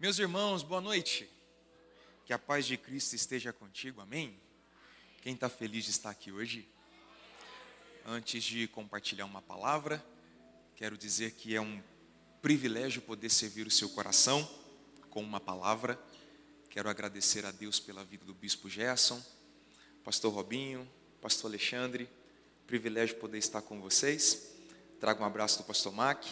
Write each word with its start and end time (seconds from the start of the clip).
Meus 0.00 0.18
irmãos, 0.18 0.62
boa 0.62 0.80
noite. 0.80 1.28
Que 2.24 2.32
a 2.32 2.38
paz 2.38 2.64
de 2.64 2.78
Cristo 2.78 3.14
esteja 3.14 3.52
contigo, 3.52 4.00
amém? 4.00 4.34
Quem 5.20 5.34
está 5.34 5.46
feliz 5.46 5.84
de 5.84 5.90
estar 5.90 6.08
aqui 6.08 6.32
hoje? 6.32 6.66
Antes 8.06 8.42
de 8.42 8.66
compartilhar 8.68 9.26
uma 9.26 9.42
palavra, 9.42 10.02
quero 10.74 10.96
dizer 10.96 11.32
que 11.32 11.54
é 11.54 11.60
um 11.60 11.82
privilégio 12.40 13.02
poder 13.02 13.28
servir 13.28 13.66
o 13.66 13.70
seu 13.70 13.90
coração 13.90 14.48
com 15.10 15.20
uma 15.20 15.38
palavra. 15.38 16.02
Quero 16.70 16.88
agradecer 16.88 17.44
a 17.44 17.50
Deus 17.50 17.78
pela 17.78 18.02
vida 18.02 18.24
do 18.24 18.32
Bispo 18.32 18.70
Gerson, 18.70 19.22
Pastor 20.02 20.32
Robinho, 20.32 20.90
Pastor 21.20 21.50
Alexandre. 21.50 22.08
Privilégio 22.66 23.16
poder 23.16 23.36
estar 23.36 23.60
com 23.60 23.82
vocês. 23.82 24.54
Trago 24.98 25.22
um 25.22 25.26
abraço 25.26 25.58
do 25.58 25.64
Pastor 25.64 25.92
Mac. 25.92 26.24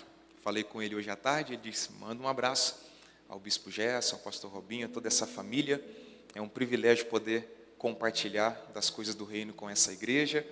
Falei 0.42 0.64
com 0.64 0.80
ele 0.80 0.94
hoje 0.94 1.10
à 1.10 1.16
tarde. 1.16 1.52
Ele 1.52 1.60
disse: 1.60 1.92
manda 1.92 2.22
um 2.22 2.28
abraço 2.28 2.87
ao 3.28 3.38
Bispo 3.38 3.70
Gerson, 3.70 4.16
ao 4.16 4.22
Pastor 4.22 4.50
Robinho, 4.50 4.86
a 4.86 4.88
toda 4.88 5.06
essa 5.06 5.26
família. 5.26 5.84
É 6.34 6.40
um 6.40 6.48
privilégio 6.48 7.06
poder 7.06 7.74
compartilhar 7.76 8.70
das 8.72 8.88
coisas 8.88 9.14
do 9.14 9.24
reino 9.24 9.52
com 9.52 9.68
essa 9.68 9.92
igreja. 9.92 10.46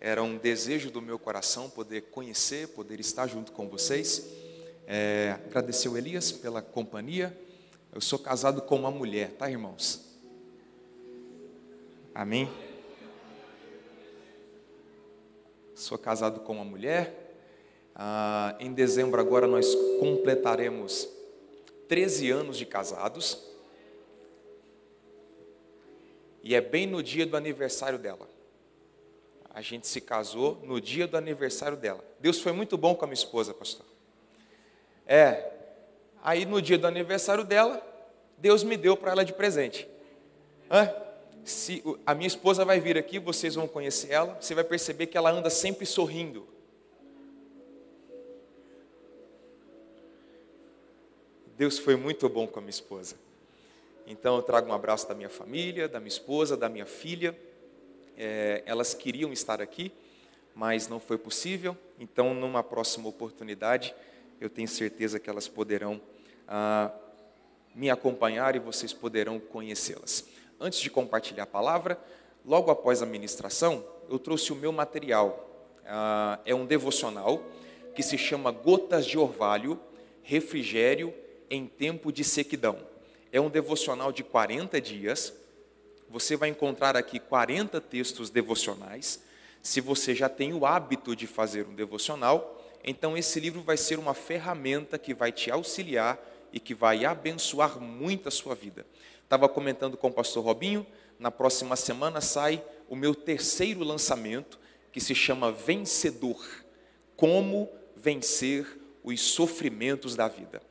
Era 0.00 0.22
um 0.22 0.38
desejo 0.38 0.90
do 0.90 1.02
meu 1.02 1.18
coração 1.18 1.68
poder 1.68 2.02
conhecer, 2.02 2.68
poder 2.68 3.00
estar 3.00 3.26
junto 3.26 3.50
com 3.50 3.68
vocês. 3.68 4.24
É, 4.86 5.36
agradecer 5.44 5.88
o 5.88 5.98
Elias 5.98 6.30
pela 6.30 6.62
companhia. 6.62 7.36
Eu 7.92 8.00
sou 8.00 8.18
casado 8.18 8.62
com 8.62 8.76
uma 8.76 8.90
mulher, 8.90 9.32
tá, 9.32 9.50
irmãos? 9.50 10.08
Amém? 12.14 12.48
Sou 15.74 15.98
casado 15.98 16.40
com 16.40 16.54
uma 16.54 16.64
mulher. 16.64 17.34
Ah, 17.94 18.56
em 18.60 18.72
dezembro 18.72 19.20
agora 19.20 19.46
nós 19.46 19.74
completaremos 19.98 21.08
13 21.90 22.30
anos 22.30 22.56
de 22.56 22.64
casados. 22.64 23.36
E 26.40 26.54
é 26.54 26.60
bem 26.60 26.86
no 26.86 27.02
dia 27.02 27.26
do 27.26 27.36
aniversário 27.36 27.98
dela. 27.98 28.28
A 29.52 29.60
gente 29.60 29.88
se 29.88 30.00
casou 30.00 30.60
no 30.62 30.80
dia 30.80 31.08
do 31.08 31.16
aniversário 31.16 31.76
dela. 31.76 32.04
Deus 32.20 32.40
foi 32.40 32.52
muito 32.52 32.78
bom 32.78 32.94
com 32.94 33.04
a 33.04 33.08
minha 33.08 33.14
esposa, 33.14 33.52
pastor. 33.52 33.84
É. 35.04 35.50
Aí 36.22 36.46
no 36.46 36.62
dia 36.62 36.78
do 36.78 36.86
aniversário 36.86 37.42
dela, 37.42 37.84
Deus 38.38 38.62
me 38.62 38.76
deu 38.76 38.96
para 38.96 39.10
ela 39.10 39.24
de 39.24 39.32
presente. 39.32 39.88
Hã? 40.70 40.94
Se, 41.44 41.82
a 42.06 42.14
minha 42.14 42.28
esposa 42.28 42.64
vai 42.64 42.78
vir 42.78 42.96
aqui, 42.96 43.18
vocês 43.18 43.56
vão 43.56 43.66
conhecer 43.66 44.12
ela, 44.12 44.38
você 44.40 44.54
vai 44.54 44.62
perceber 44.62 45.08
que 45.08 45.18
ela 45.18 45.32
anda 45.32 45.50
sempre 45.50 45.84
sorrindo. 45.84 46.46
Deus 51.60 51.78
foi 51.78 51.94
muito 51.94 52.26
bom 52.26 52.46
com 52.46 52.58
a 52.58 52.62
minha 52.62 52.70
esposa. 52.70 53.16
Então 54.06 54.36
eu 54.36 54.42
trago 54.42 54.70
um 54.70 54.72
abraço 54.72 55.06
da 55.06 55.14
minha 55.14 55.28
família, 55.28 55.86
da 55.86 56.00
minha 56.00 56.08
esposa, 56.08 56.56
da 56.56 56.70
minha 56.70 56.86
filha. 56.86 57.38
É, 58.16 58.62
elas 58.64 58.94
queriam 58.94 59.30
estar 59.30 59.60
aqui, 59.60 59.92
mas 60.54 60.88
não 60.88 60.98
foi 60.98 61.18
possível. 61.18 61.76
Então, 61.98 62.32
numa 62.32 62.62
próxima 62.62 63.10
oportunidade, 63.10 63.94
eu 64.40 64.48
tenho 64.48 64.68
certeza 64.68 65.20
que 65.20 65.28
elas 65.28 65.48
poderão 65.48 66.00
ah, 66.48 66.90
me 67.74 67.90
acompanhar 67.90 68.56
e 68.56 68.58
vocês 68.58 68.94
poderão 68.94 69.38
conhecê-las. 69.38 70.24
Antes 70.58 70.80
de 70.80 70.88
compartilhar 70.88 71.42
a 71.42 71.46
palavra, 71.46 72.00
logo 72.42 72.70
após 72.70 73.02
a 73.02 73.06
ministração, 73.06 73.84
eu 74.08 74.18
trouxe 74.18 74.50
o 74.50 74.56
meu 74.56 74.72
material. 74.72 75.46
Ah, 75.84 76.40
é 76.46 76.54
um 76.54 76.64
devocional 76.64 77.44
que 77.94 78.02
se 78.02 78.16
chama 78.16 78.50
Gotas 78.50 79.04
de 79.04 79.18
Orvalho, 79.18 79.78
Refrigério 80.22 81.12
em 81.50 81.66
tempo 81.66 82.12
de 82.12 82.22
sequidão. 82.22 82.78
É 83.32 83.40
um 83.40 83.50
devocional 83.50 84.12
de 84.12 84.22
40 84.22 84.80
dias. 84.80 85.34
Você 86.08 86.36
vai 86.36 86.48
encontrar 86.48 86.96
aqui 86.96 87.18
40 87.18 87.80
textos 87.80 88.30
devocionais. 88.30 89.20
Se 89.60 89.80
você 89.80 90.14
já 90.14 90.28
tem 90.28 90.54
o 90.54 90.64
hábito 90.64 91.14
de 91.14 91.26
fazer 91.26 91.66
um 91.66 91.74
devocional, 91.74 92.64
então 92.82 93.16
esse 93.16 93.38
livro 93.40 93.60
vai 93.60 93.76
ser 93.76 93.98
uma 93.98 94.14
ferramenta 94.14 94.98
que 94.98 95.12
vai 95.12 95.32
te 95.32 95.50
auxiliar 95.50 96.18
e 96.52 96.58
que 96.58 96.74
vai 96.74 97.04
abençoar 97.04 97.78
muito 97.80 98.28
a 98.28 98.30
sua 98.30 98.54
vida. 98.54 98.86
Estava 99.22 99.48
comentando 99.48 99.96
com 99.96 100.08
o 100.08 100.12
pastor 100.12 100.44
Robinho, 100.44 100.86
na 101.18 101.30
próxima 101.30 101.76
semana 101.76 102.20
sai 102.20 102.64
o 102.88 102.96
meu 102.96 103.14
terceiro 103.14 103.84
lançamento, 103.84 104.58
que 104.90 105.00
se 105.00 105.14
chama 105.14 105.52
Vencedor. 105.52 106.44
Como 107.14 107.68
vencer 107.94 108.66
os 109.04 109.20
sofrimentos 109.20 110.16
da 110.16 110.26
vida. 110.26 110.62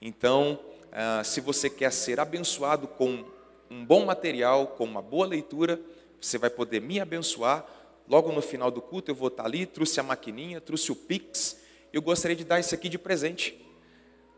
Então, 0.00 0.58
ah, 0.92 1.22
se 1.24 1.40
você 1.40 1.68
quer 1.68 1.92
ser 1.92 2.20
abençoado 2.20 2.86
com 2.86 3.24
um 3.70 3.84
bom 3.84 4.04
material, 4.04 4.68
com 4.68 4.84
uma 4.84 5.02
boa 5.02 5.26
leitura, 5.26 5.80
você 6.20 6.38
vai 6.38 6.50
poder 6.50 6.80
me 6.80 7.00
abençoar. 7.00 7.66
Logo 8.08 8.32
no 8.32 8.40
final 8.40 8.70
do 8.70 8.80
culto 8.80 9.10
eu 9.10 9.14
vou 9.14 9.28
estar 9.28 9.44
ali, 9.44 9.66
trouxe 9.66 10.00
a 10.00 10.02
maquininha, 10.02 10.60
trouxe 10.60 10.90
o 10.90 10.96
Pix. 10.96 11.60
Eu 11.92 12.00
gostaria 12.00 12.36
de 12.36 12.44
dar 12.44 12.58
isso 12.58 12.74
aqui 12.74 12.88
de 12.88 12.98
presente. 12.98 13.64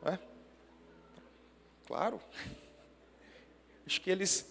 É? 0.04 0.18
Claro. 1.86 2.20
Acho 3.86 4.00
que 4.00 4.10
eles 4.10 4.46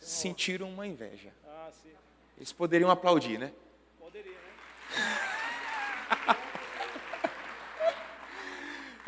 sentiram 0.00 0.68
uma 0.68 0.86
inveja. 0.86 1.32
Ah, 1.46 1.70
eles 2.36 2.52
poderiam 2.52 2.90
aplaudir, 2.90 3.38
né? 3.38 3.52
Poderia, 3.98 4.32
né? 4.32 4.38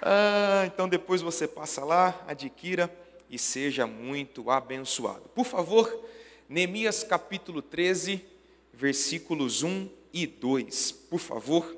Ah, 0.00 0.64
então 0.66 0.88
depois 0.88 1.22
você 1.22 1.48
passa 1.48 1.84
lá, 1.84 2.22
adquira 2.26 2.94
e 3.30 3.38
seja 3.38 3.86
muito 3.86 4.50
abençoado. 4.50 5.28
Por 5.34 5.44
favor, 5.46 6.04
Neemias 6.48 7.02
capítulo 7.02 7.62
13, 7.62 8.24
versículos 8.72 9.62
1 9.62 9.88
e 10.12 10.26
2. 10.26 10.92
Por 11.10 11.18
favor, 11.18 11.76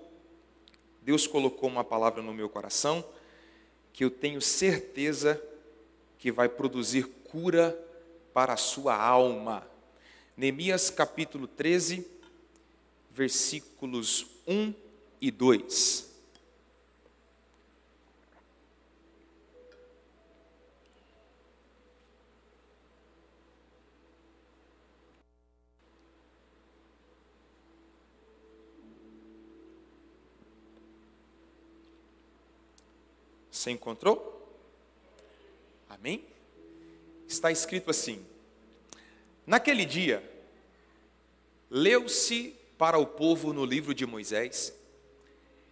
Deus 1.03 1.27
colocou 1.27 1.69
uma 1.69 1.85
palavra 1.85 2.23
no 2.23 2.35
meu 2.35 2.49
coração 2.49 3.05
que 3.93 4.05
eu 4.05 4.11
tenho 4.11 4.41
certeza 4.41 5.43
que 6.19 6.31
vai 6.31 6.49
produzir 6.49 7.05
cura 7.25 7.79
para 8.35 8.53
a 8.53 8.57
sua 8.57 8.95
alma. 8.95 9.67
Neemias 10.37 10.91
capítulo 10.91 11.47
13, 11.47 12.07
versículos 13.11 14.27
1 14.47 14.75
e 15.21 15.31
2. 15.31 16.08
Você 33.59 33.73
encontrou? 33.73 34.57
Amém? 35.89 36.25
Está 37.27 37.51
escrito 37.51 37.91
assim: 37.91 38.25
Naquele 39.45 39.85
dia, 39.85 40.23
leu-se 41.69 42.55
para 42.79 42.99
o 42.99 43.05
povo 43.05 43.53
no 43.53 43.65
livro 43.65 43.93
de 43.93 44.07
Moisés, 44.07 44.73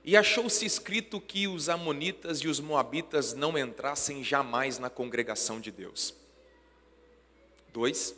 e 0.02 0.16
achou-se 0.16 0.66
escrito 0.66 1.20
que 1.20 1.46
os 1.46 1.68
Amonitas 1.68 2.38
e 2.40 2.48
os 2.48 2.58
Moabitas 2.58 3.34
não 3.34 3.56
entrassem 3.56 4.24
jamais 4.24 4.80
na 4.80 4.90
congregação 4.90 5.60
de 5.60 5.70
Deus. 5.70 6.12
2. 7.72 8.16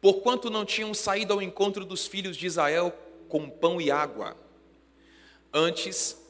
Porquanto 0.00 0.50
não 0.50 0.64
tinham 0.64 0.92
saído 0.92 1.32
ao 1.32 1.40
encontro 1.40 1.84
dos 1.84 2.08
filhos 2.08 2.36
de 2.36 2.44
Israel 2.44 2.92
com 3.28 3.48
pão 3.48 3.80
e 3.80 3.88
água, 3.88 4.36
antes 5.52 6.25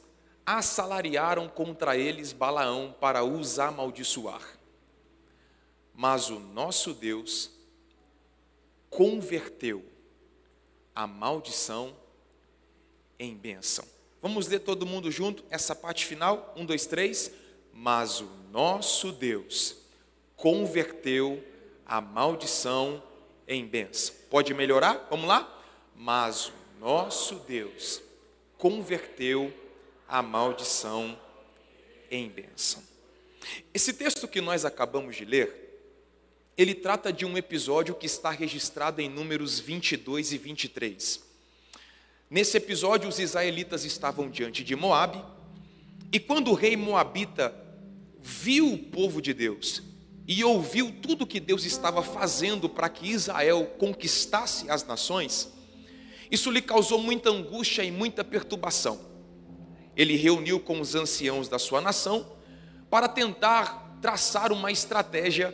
assalariaram 0.47 1.49
contra 1.49 1.97
eles 1.97 2.31
Balaão 2.31 2.95
para 3.01 3.21
os 3.21 3.59
amaldiçoar. 3.59 4.57
Mas 5.93 6.29
o 6.29 6.39
nosso 6.39 6.93
Deus 6.93 7.51
converteu 8.89 9.83
a 10.95 11.05
maldição 11.05 11.93
em 13.19 13.35
bênção. 13.35 13.83
Vamos 14.21 14.47
ler 14.47 14.59
todo 14.59 14.85
mundo 14.85 15.11
junto 15.11 15.43
essa 15.49 15.75
parte 15.75 16.05
final? 16.05 16.53
Um, 16.55 16.65
dois, 16.65 16.85
três. 16.85 17.29
Mas 17.73 18.21
o 18.21 18.29
nosso 18.49 19.11
Deus 19.11 19.75
converteu 20.37 21.43
a 21.85 21.99
maldição 21.99 23.03
em 23.45 23.65
bênção. 23.65 24.15
Pode 24.29 24.53
melhorar? 24.53 25.07
Vamos 25.09 25.27
lá? 25.27 25.61
Mas 25.93 26.47
o 26.47 26.53
nosso 26.79 27.35
Deus 27.35 28.01
converteu 28.57 29.53
a 29.53 29.66
maldição 30.21 31.19
em 32.09 32.29
bênção. 32.29 32.81
Esse 33.73 33.93
texto 33.93 34.27
que 34.27 34.41
nós 34.41 34.65
acabamos 34.65 35.15
de 35.15 35.25
ler, 35.25 35.67
ele 36.57 36.73
trata 36.73 37.13
de 37.13 37.25
um 37.25 37.37
episódio 37.37 37.95
que 37.95 38.05
está 38.05 38.31
registrado 38.31 39.01
em 39.01 39.09
números 39.09 39.59
22 39.59 40.31
e 40.31 40.37
23. 40.37 41.23
Nesse 42.29 42.57
episódio, 42.57 43.07
os 43.07 43.19
israelitas 43.19 43.85
estavam 43.85 44.29
diante 44.29 44.63
de 44.63 44.75
Moabe, 44.75 45.23
e 46.11 46.19
quando 46.19 46.51
o 46.51 46.53
rei 46.53 46.75
moabita 46.75 47.53
viu 48.19 48.73
o 48.73 48.77
povo 48.77 49.21
de 49.21 49.33
Deus 49.33 49.83
e 50.27 50.43
ouviu 50.43 50.91
tudo 51.01 51.27
que 51.27 51.39
Deus 51.39 51.63
estava 51.63 52.01
fazendo 52.01 52.67
para 52.67 52.89
que 52.89 53.07
Israel 53.07 53.65
conquistasse 53.77 54.69
as 54.69 54.85
nações, 54.85 55.49
isso 56.29 56.51
lhe 56.51 56.61
causou 56.61 56.99
muita 56.99 57.29
angústia 57.29 57.83
e 57.83 57.91
muita 57.91 58.23
perturbação. 58.23 59.16
Ele 59.97 60.15
reuniu 60.15 60.59
com 60.59 60.79
os 60.79 60.93
anciãos 60.93 61.49
da 61.49 61.57
sua 61.57 61.81
nação 61.81 62.37
para 62.89 63.09
tentar 63.09 63.97
traçar 63.99 64.53
uma 64.53 64.71
estratégia 64.71 65.53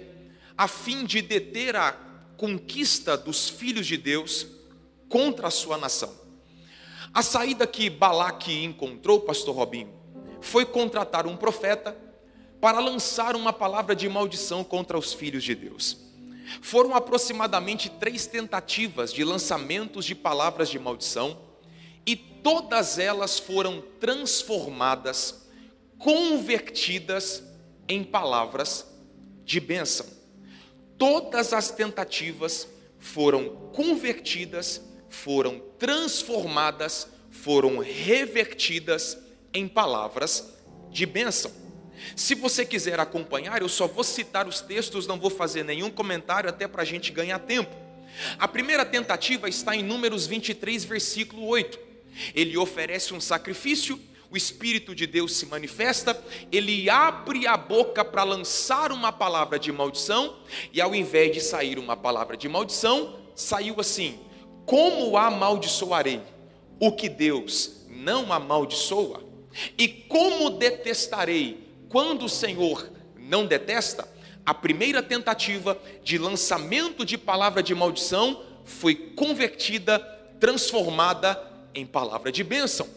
a 0.57 0.67
fim 0.67 1.05
de 1.05 1.21
deter 1.21 1.75
a 1.75 1.93
conquista 2.37 3.17
dos 3.17 3.49
filhos 3.49 3.87
de 3.87 3.95
Deus 3.95 4.45
contra 5.07 5.47
a 5.47 5.51
sua 5.51 5.77
nação. 5.77 6.13
A 7.13 7.21
saída 7.21 7.65
que 7.65 7.89
Balaque 7.89 8.63
encontrou, 8.63 9.21
pastor 9.21 9.55
Robinho, 9.55 9.93
foi 10.41 10.65
contratar 10.65 11.25
um 11.25 11.37
profeta 11.37 11.95
para 12.59 12.79
lançar 12.79 13.35
uma 13.35 13.53
palavra 13.53 13.95
de 13.95 14.09
maldição 14.09 14.63
contra 14.63 14.97
os 14.97 15.13
filhos 15.13 15.43
de 15.43 15.55
Deus. 15.55 15.97
Foram 16.61 16.95
aproximadamente 16.95 17.89
três 17.89 18.25
tentativas 18.25 19.13
de 19.13 19.23
lançamentos 19.23 20.05
de 20.05 20.13
palavras 20.13 20.69
de 20.69 20.77
maldição 20.77 21.37
e 22.05 22.15
todas 22.15 22.99
elas 22.99 23.39
foram 23.39 23.81
transformadas, 23.99 25.47
convertidas 25.97 27.43
em 27.87 28.03
palavras 28.03 28.85
de 29.45 29.59
bênção. 29.59 30.05
Todas 30.97 31.53
as 31.53 31.71
tentativas 31.71 32.67
foram 32.99 33.49
convertidas, 33.73 34.81
foram 35.09 35.59
transformadas, 35.77 37.07
foram 37.29 37.79
revertidas 37.79 39.17
em 39.53 39.67
palavras 39.67 40.53
de 40.89 41.05
bênção. 41.05 41.51
Se 42.15 42.35
você 42.35 42.65
quiser 42.65 42.99
acompanhar, 42.99 43.61
eu 43.61 43.69
só 43.69 43.87
vou 43.87 44.03
citar 44.03 44.47
os 44.47 44.61
textos, 44.61 45.07
não 45.07 45.19
vou 45.19 45.29
fazer 45.29 45.63
nenhum 45.63 45.89
comentário, 45.89 46.49
até 46.49 46.67
para 46.67 46.81
a 46.81 46.85
gente 46.85 47.11
ganhar 47.11 47.39
tempo. 47.39 47.75
A 48.37 48.47
primeira 48.47 48.85
tentativa 48.85 49.49
está 49.49 49.75
em 49.75 49.83
Números 49.83 50.27
23, 50.27 50.83
versículo 50.85 51.45
8. 51.47 51.79
Ele 52.33 52.57
oferece 52.57 53.13
um 53.13 53.21
sacrifício, 53.21 53.99
o 54.33 54.37
Espírito 54.37 54.95
de 54.95 55.05
Deus 55.05 55.35
se 55.35 55.45
manifesta, 55.45 56.19
ele 56.51 56.89
abre 56.89 57.45
a 57.45 57.55
boca 57.55 58.03
para 58.03 58.23
lançar 58.23 58.91
uma 58.91 59.11
palavra 59.11 59.59
de 59.59 59.71
maldição, 59.71 60.37
e 60.73 60.81
ao 60.81 60.95
invés 60.95 61.31
de 61.31 61.39
sair 61.39 61.77
uma 61.77 61.95
palavra 61.95 62.35
de 62.35 62.49
maldição, 62.49 63.19
saiu 63.35 63.75
assim: 63.79 64.19
Como 64.65 65.15
amaldiçoarei 65.15 66.19
o 66.79 66.91
que 66.91 67.07
Deus 67.07 67.85
não 67.87 68.33
amaldiçoa? 68.33 69.23
E 69.77 69.87
como 69.87 70.49
detestarei 70.49 71.67
quando 71.87 72.25
o 72.25 72.29
Senhor 72.29 72.91
não 73.15 73.45
detesta, 73.45 74.11
a 74.43 74.53
primeira 74.53 75.03
tentativa 75.03 75.79
de 76.03 76.17
lançamento 76.17 77.05
de 77.05 77.19
palavra 77.19 77.61
de 77.61 77.75
maldição 77.75 78.43
foi 78.65 78.95
convertida, 78.95 79.99
transformada 80.39 81.52
em 81.73 81.85
palavra 81.85 82.31
de 82.31 82.43
bênção. 82.43 82.87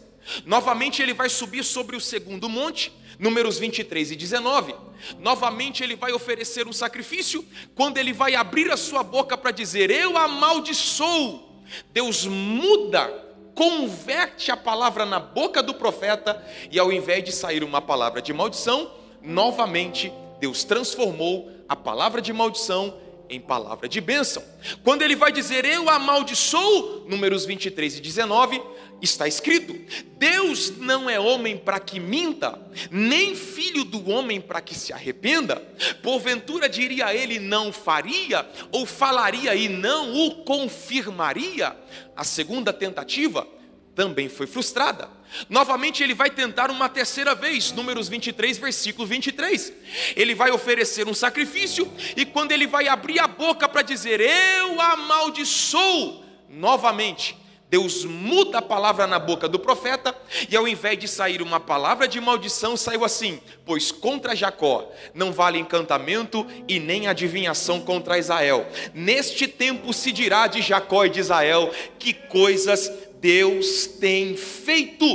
Novamente 0.45 1.01
ele 1.01 1.13
vai 1.13 1.29
subir 1.29 1.63
sobre 1.63 1.95
o 1.95 2.01
segundo 2.01 2.49
monte, 2.49 2.91
números 3.17 3.57
23 3.57 4.11
e 4.11 4.15
19. 4.15 4.75
Novamente 5.19 5.83
ele 5.83 5.95
vai 5.95 6.11
oferecer 6.11 6.67
um 6.67 6.73
sacrifício, 6.73 7.45
quando 7.75 7.97
ele 7.97 8.13
vai 8.13 8.35
abrir 8.35 8.71
a 8.71 8.77
sua 8.77 9.03
boca 9.03 9.37
para 9.37 9.51
dizer: 9.51 9.89
Eu 9.89 10.17
amaldiçoo. 10.17 11.45
Deus 11.93 12.25
muda 12.25 13.25
converte 13.53 14.51
a 14.51 14.57
palavra 14.57 15.05
na 15.05 15.19
boca 15.19 15.63
do 15.63 15.73
profeta, 15.73 16.45
e 16.71 16.77
ao 16.77 16.91
invés 16.91 17.23
de 17.23 17.31
sair 17.31 17.63
uma 17.63 17.81
palavra 17.81 18.21
de 18.21 18.31
maldição, 18.31 18.91
novamente 19.21 20.13
Deus 20.39 20.63
transformou 20.63 21.51
a 21.67 21.75
palavra 21.75 22.21
de 22.21 22.31
maldição 22.31 22.95
em 23.29 23.39
palavra 23.39 23.87
de 23.87 23.99
bênção. 24.01 24.43
Quando 24.83 25.01
ele 25.01 25.15
vai 25.15 25.31
dizer 25.31 25.65
eu 25.65 25.89
amaldiçoo, 25.89 27.05
números 27.07 27.45
23 27.45 27.97
e 27.97 28.01
19, 28.01 28.61
está 29.01 29.27
escrito: 29.27 29.75
Deus 30.17 30.77
não 30.77 31.09
é 31.09 31.19
homem 31.19 31.57
para 31.57 31.79
que 31.79 31.99
minta, 31.99 32.59
nem 32.89 33.35
filho 33.35 33.83
do 33.83 34.09
homem 34.09 34.39
para 34.41 34.61
que 34.61 34.75
se 34.75 34.93
arrependa. 34.93 35.55
Porventura 36.01 36.67
diria 36.67 37.13
ele 37.13 37.39
não 37.39 37.71
faria, 37.71 38.47
ou 38.71 38.85
falaria 38.85 39.55
e 39.55 39.67
não 39.67 40.25
o 40.25 40.43
confirmaria. 40.43 41.75
A 42.15 42.23
segunda 42.23 42.73
tentativa 42.73 43.47
também 43.95 44.29
foi 44.29 44.47
frustrada. 44.47 45.16
Novamente 45.49 46.03
ele 46.03 46.13
vai 46.13 46.29
tentar 46.29 46.71
uma 46.71 46.89
terceira 46.89 47.35
vez, 47.35 47.71
Números 47.71 48.07
23, 48.09 48.57
versículo 48.57 49.07
23. 49.07 49.73
Ele 50.15 50.33
vai 50.33 50.51
oferecer 50.51 51.07
um 51.07 51.13
sacrifício 51.13 51.91
e 52.15 52.25
quando 52.25 52.51
ele 52.51 52.67
vai 52.67 52.87
abrir 52.87 53.19
a 53.19 53.27
boca 53.27 53.67
para 53.67 53.81
dizer 53.81 54.19
eu 54.19 54.79
amaldiçoo, 54.81 56.23
novamente 56.49 57.35
Deus 57.69 58.05
muda 58.05 58.59
a 58.59 58.61
palavra 58.61 59.05
na 59.05 59.19
boca 59.19 59.47
do 59.47 59.59
profeta, 59.59 60.15
e 60.49 60.55
ao 60.55 60.65
invés 60.65 60.97
de 60.97 61.07
sair 61.07 61.41
uma 61.41 61.59
palavra 61.59 62.07
de 62.07 62.19
maldição, 62.21 62.77
saiu 62.77 63.03
assim: 63.03 63.41
Pois 63.65 63.91
contra 63.91 64.35
Jacó 64.35 64.89
não 65.13 65.33
vale 65.33 65.59
encantamento 65.59 66.47
e 66.65 66.79
nem 66.79 67.07
adivinhação 67.07 67.81
contra 67.81 68.17
Israel. 68.17 68.65
Neste 68.93 69.47
tempo 69.47 69.91
se 69.91 70.13
dirá 70.13 70.47
de 70.47 70.61
Jacó 70.61 71.03
e 71.05 71.09
de 71.09 71.19
Israel 71.19 71.69
que 71.99 72.13
coisas 72.13 72.89
Deus 73.19 73.87
tem 73.99 74.35
feito. 74.35 75.05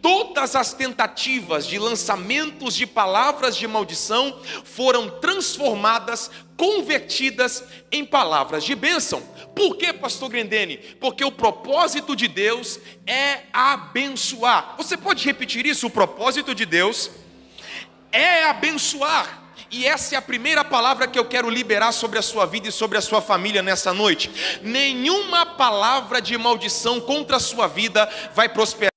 Todas 0.00 0.56
as 0.56 0.74
tentativas 0.74 1.64
de 1.64 1.78
lançamentos 1.78 2.74
de 2.74 2.86
palavras 2.86 3.56
de 3.56 3.68
maldição 3.68 4.36
foram 4.64 5.08
transformadas, 5.08 6.28
convertidas 6.56 7.62
em 7.90 8.04
palavras 8.04 8.64
de 8.64 8.74
bênção. 8.74 9.22
Por 9.54 9.76
que, 9.76 9.92
pastor 9.92 10.28
Grendene? 10.28 10.78
Porque 11.00 11.24
o 11.24 11.30
propósito 11.30 12.16
de 12.16 12.26
Deus 12.26 12.80
é 13.06 13.42
abençoar. 13.52 14.74
Você 14.76 14.96
pode 14.96 15.24
repetir 15.24 15.66
isso? 15.66 15.86
O 15.86 15.90
propósito 15.90 16.52
de 16.52 16.66
Deus 16.66 17.08
é 18.10 18.44
abençoar. 18.44 19.41
E 19.72 19.86
essa 19.86 20.14
é 20.14 20.18
a 20.18 20.22
primeira 20.22 20.62
palavra 20.62 21.06
que 21.06 21.18
eu 21.18 21.24
quero 21.24 21.48
liberar 21.48 21.92
sobre 21.92 22.18
a 22.18 22.22
sua 22.22 22.44
vida 22.44 22.68
e 22.68 22.72
sobre 22.72 22.98
a 22.98 23.00
sua 23.00 23.22
família 23.22 23.62
nessa 23.62 23.94
noite. 23.94 24.30
Nenhuma 24.60 25.46
palavra 25.46 26.20
de 26.20 26.36
maldição 26.36 27.00
contra 27.00 27.38
a 27.38 27.40
sua 27.40 27.66
vida 27.66 28.06
vai 28.34 28.50
prosperar. 28.50 28.92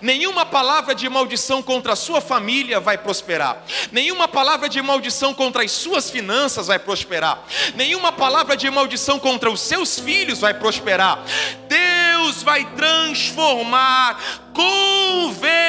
Nenhuma 0.00 0.46
palavra 0.46 0.94
de 0.94 1.06
maldição 1.10 1.62
contra 1.62 1.92
a 1.92 1.96
sua 1.96 2.22
família 2.22 2.80
vai 2.80 2.96
prosperar. 2.96 3.62
Nenhuma 3.92 4.26
palavra 4.26 4.66
de 4.66 4.80
maldição 4.80 5.34
contra 5.34 5.62
as 5.62 5.72
suas 5.72 6.08
finanças 6.08 6.68
vai 6.68 6.78
prosperar. 6.78 7.44
Nenhuma 7.74 8.10
palavra 8.10 8.56
de 8.56 8.70
maldição 8.70 9.18
contra 9.18 9.50
os 9.50 9.60
seus 9.60 10.00
filhos 10.00 10.40
vai 10.40 10.54
prosperar. 10.54 11.22
Deus 11.68 12.42
vai 12.42 12.64
transformar, 12.74 14.18
converter 14.54 15.64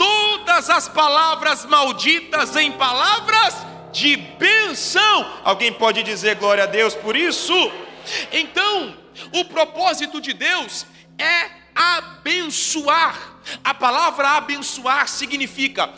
todas 0.00 0.70
as 0.70 0.88
palavras 0.88 1.66
malditas 1.66 2.56
em 2.56 2.72
palavras 2.72 3.54
de 3.92 4.16
benção. 4.16 5.30
Alguém 5.44 5.70
pode 5.70 6.02
dizer 6.02 6.36
glória 6.36 6.64
a 6.64 6.66
Deus 6.66 6.94
por 6.94 7.14
isso? 7.14 7.52
Então, 8.32 8.96
o 9.34 9.44
propósito 9.44 10.18
de 10.18 10.32
Deus 10.32 10.86
é 11.18 11.50
abençoar. 11.74 13.34
A 13.62 13.74
palavra 13.74 14.38
abençoar 14.38 15.06
significa 15.06 15.92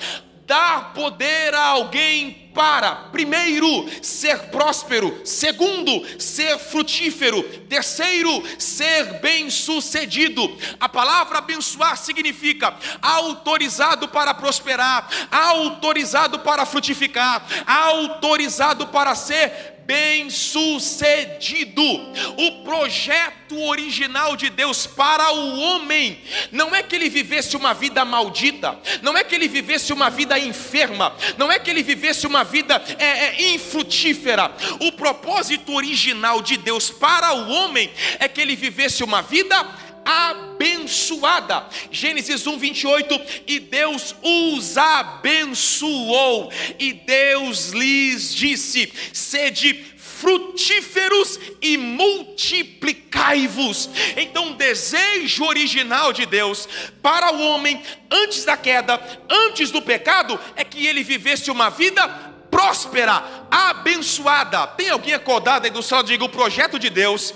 dar 0.47 0.92
poder 0.94 1.54
a 1.54 1.66
alguém 1.66 2.50
para, 2.54 2.94
primeiro, 3.11 3.88
ser 4.02 4.38
próspero, 4.50 5.21
segundo, 5.25 6.02
ser 6.21 6.59
frutífero, 6.59 7.42
terceiro, 7.68 8.42
ser 8.59 9.21
bem-sucedido. 9.21 10.56
A 10.78 10.88
palavra 10.88 11.38
abençoar 11.38 11.97
significa 11.97 12.75
autorizado 13.00 14.09
para 14.09 14.35
prosperar, 14.35 15.09
autorizado 15.30 16.38
para 16.40 16.66
frutificar, 16.66 17.44
autorizado 17.66 18.87
para 18.88 19.14
ser 19.14 19.73
bem-sucedido. 19.87 21.82
O 21.82 22.62
projeto 22.64 23.61
original 23.61 24.37
de 24.37 24.49
Deus 24.49 24.87
para 24.87 25.32
o 25.32 25.59
homem 25.61 26.21
não 26.50 26.75
é 26.75 26.82
que 26.82 26.97
ele 26.97 27.09
vivesse 27.09 27.56
uma 27.56 27.75
vida 27.75 28.04
maldita, 28.04 28.78
não 29.02 29.16
é 29.16 29.25
que 29.25 29.35
ele 29.35 29.49
vivesse 29.49 29.92
uma 29.92 30.09
vida 30.09 30.38
enferma, 30.38 31.14
não 31.37 31.50
é 31.50 31.59
que 31.59 31.68
ele 31.71 31.82
vivesse 31.82 32.26
uma 32.26 32.42
vida 32.45 32.83
é, 32.99 33.05
é, 33.05 33.55
infrutífera. 33.55 34.55
O 34.81 34.93
propósito 34.93 35.73
original 35.73 36.43
de 36.43 36.57
Deus 36.57 36.91
para 36.91 37.35
o 37.35 37.51
homem 37.51 37.91
é 38.19 38.29
que 38.29 38.41
ele 38.41 38.57
vivesse 38.57 39.05
uma 39.05 39.23
vida 39.23 39.57
abençoada. 40.05 41.67
Gênesis 41.91 42.47
1, 42.47 42.59
28. 42.59 43.21
E 43.47 43.61
Deus 43.61 44.15
os 44.23 44.77
abençoou, 44.77 46.53
e 46.79 46.93
Deus 46.93 47.71
lhes 47.71 48.35
disse: 48.35 48.93
sede 49.13 49.93
frutíferos 50.23 51.39
e 51.61 51.77
multiplicai-vos. 51.77 53.91
Então, 54.17 54.53
o 54.53 54.55
desejo 54.55 55.45
original 55.45 56.13
de 56.13 56.25
Deus 56.27 56.69
para 57.03 57.33
o 57.33 57.43
homem 57.43 57.83
antes 58.09 58.45
da 58.45 58.57
queda, 58.57 59.01
antes 59.29 59.73
do 59.73 59.83
pecado, 59.83 60.39
é 60.55 60.63
que 60.63 60.87
ele 60.87 61.03
vivesse 61.03 61.51
uma 61.51 61.71
vida 61.71 62.32
próspera, 62.52 63.25
abençoada. 63.50 64.66
Tem 64.66 64.90
alguém 64.90 65.14
acordado 65.14 65.64
aí 65.64 65.71
do 65.71 65.82
céu? 65.82 66.02
Diga: 66.02 66.23
o 66.23 66.28
projeto 66.28 66.78
de 66.78 66.90
Deus 66.90 67.35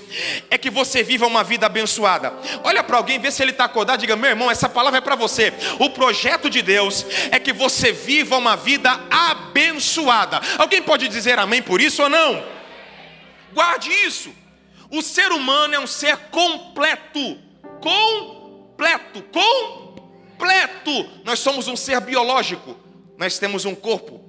é 0.51 0.59
que 0.59 0.69
você 0.69 1.03
viva 1.03 1.27
uma 1.27 1.43
vida 1.43 1.65
abençoada. 1.65 2.35
Olha 2.63 2.85
para 2.85 2.99
alguém, 2.99 3.19
vê 3.19 3.31
se 3.31 3.43
ele 3.43 3.53
está 3.53 3.65
acordado. 3.65 4.01
Diga: 4.01 4.15
meu 4.15 4.29
irmão, 4.29 4.51
essa 4.51 4.69
palavra 4.69 4.99
é 4.99 5.01
para 5.01 5.17
você. 5.17 5.55
O 5.81 5.89
projeto 5.89 6.51
de 6.51 6.61
Deus 6.61 7.07
é 7.31 7.39
que 7.41 7.53
você 7.53 7.91
viva 7.91 8.37
uma 8.37 8.57
vida 8.57 9.01
abençoada. 9.11 10.39
Alguém 10.59 10.83
pode 10.83 11.09
dizer 11.09 11.39
amém 11.39 11.63
por 11.63 11.81
isso 11.81 12.03
ou 12.03 12.11
não? 12.11 12.45
Guarde 13.55 13.91
isso. 13.91 14.31
O 14.91 15.01
ser 15.01 15.33
humano 15.33 15.75
é 15.75 15.81
um 15.81 15.87
ser 15.87 16.17
completo. 16.31 17.39
Completo. 17.81 19.23
Completo. 19.33 21.11
Nós 21.25 21.39
somos 21.39 21.67
um 21.69 21.75
ser 21.75 22.01
biológico. 22.01 22.77
Nós 23.17 23.39
temos 23.39 23.65
um 23.65 23.75
corpo 23.75 24.26